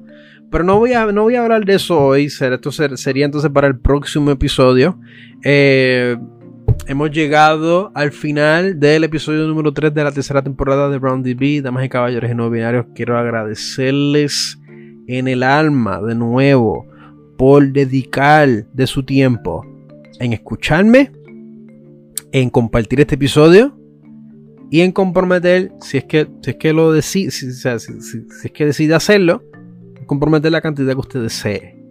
[0.49, 3.67] Pero no voy a, no voy a hablar de eso hoy, esto sería entonces para
[3.67, 4.99] el próximo episodio.
[5.43, 6.17] Eh,
[6.87, 11.61] hemos llegado al final del episodio número 3 de la tercera temporada de Brown DB.
[11.61, 14.59] Damas y caballeros y no binarios, quiero agradecerles
[15.07, 16.85] en el alma de nuevo
[17.37, 19.65] por dedicar de su tiempo
[20.19, 21.11] en escucharme,
[22.31, 23.76] en compartir este episodio
[24.69, 28.95] y en comprometer, si es que, si es que lo decide, si, es que decide
[28.95, 29.43] hacerlo,
[30.05, 31.81] comprometer la cantidad que usted desee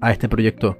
[0.00, 0.78] a este proyecto,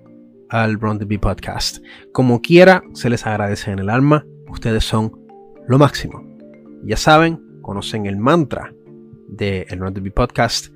[0.49, 1.79] al Brown B Podcast.
[2.13, 4.25] Como quiera, se les agradece en el alma.
[4.49, 5.13] Ustedes son
[5.67, 6.23] lo máximo.
[6.85, 8.73] Ya saben, conocen el mantra
[9.27, 10.69] del de Brown B Podcast.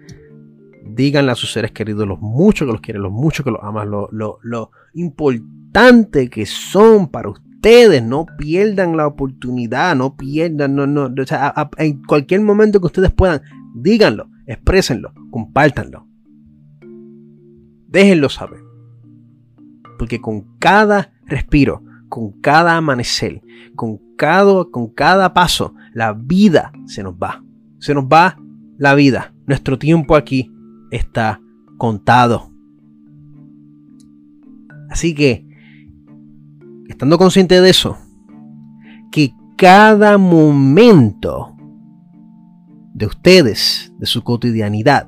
[0.82, 3.90] Díganle a sus seres queridos lo mucho que los quieren, lo mucho que los aman,
[3.90, 10.76] lo, lo, lo importante que son para ustedes ustedes no pierdan la oportunidad, no pierdan,
[10.76, 13.42] no, no, o sea, en cualquier momento que ustedes puedan,
[13.74, 16.06] díganlo, exprésenlo, compártanlo.
[17.88, 18.60] Déjenlo saber.
[19.98, 23.42] Porque con cada respiro, con cada amanecer,
[23.74, 27.42] con cada, con cada paso, la vida se nos va.
[27.80, 28.38] Se nos va
[28.76, 29.34] la vida.
[29.46, 30.52] Nuestro tiempo aquí
[30.92, 31.40] está
[31.76, 32.52] contado.
[34.90, 35.47] Así que
[36.98, 37.96] estando consciente de eso,
[39.12, 41.56] que cada momento
[42.92, 45.06] de ustedes, de su cotidianidad,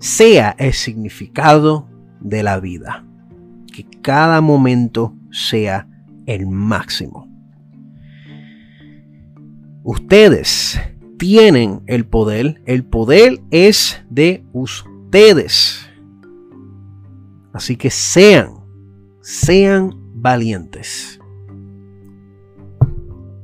[0.00, 1.88] sea el significado
[2.20, 3.06] de la vida.
[3.72, 5.88] Que cada momento sea
[6.26, 7.26] el máximo.
[9.82, 10.78] Ustedes
[11.18, 12.60] tienen el poder.
[12.66, 15.88] El poder es de ustedes.
[17.54, 18.56] Así que sean,
[19.22, 21.20] sean valientes.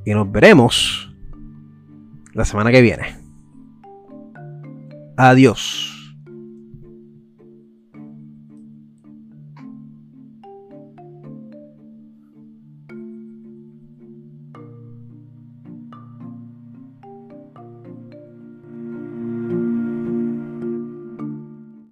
[0.07, 1.15] Y nos veremos
[2.33, 3.19] la semana que viene.
[5.19, 6.00] Adiós.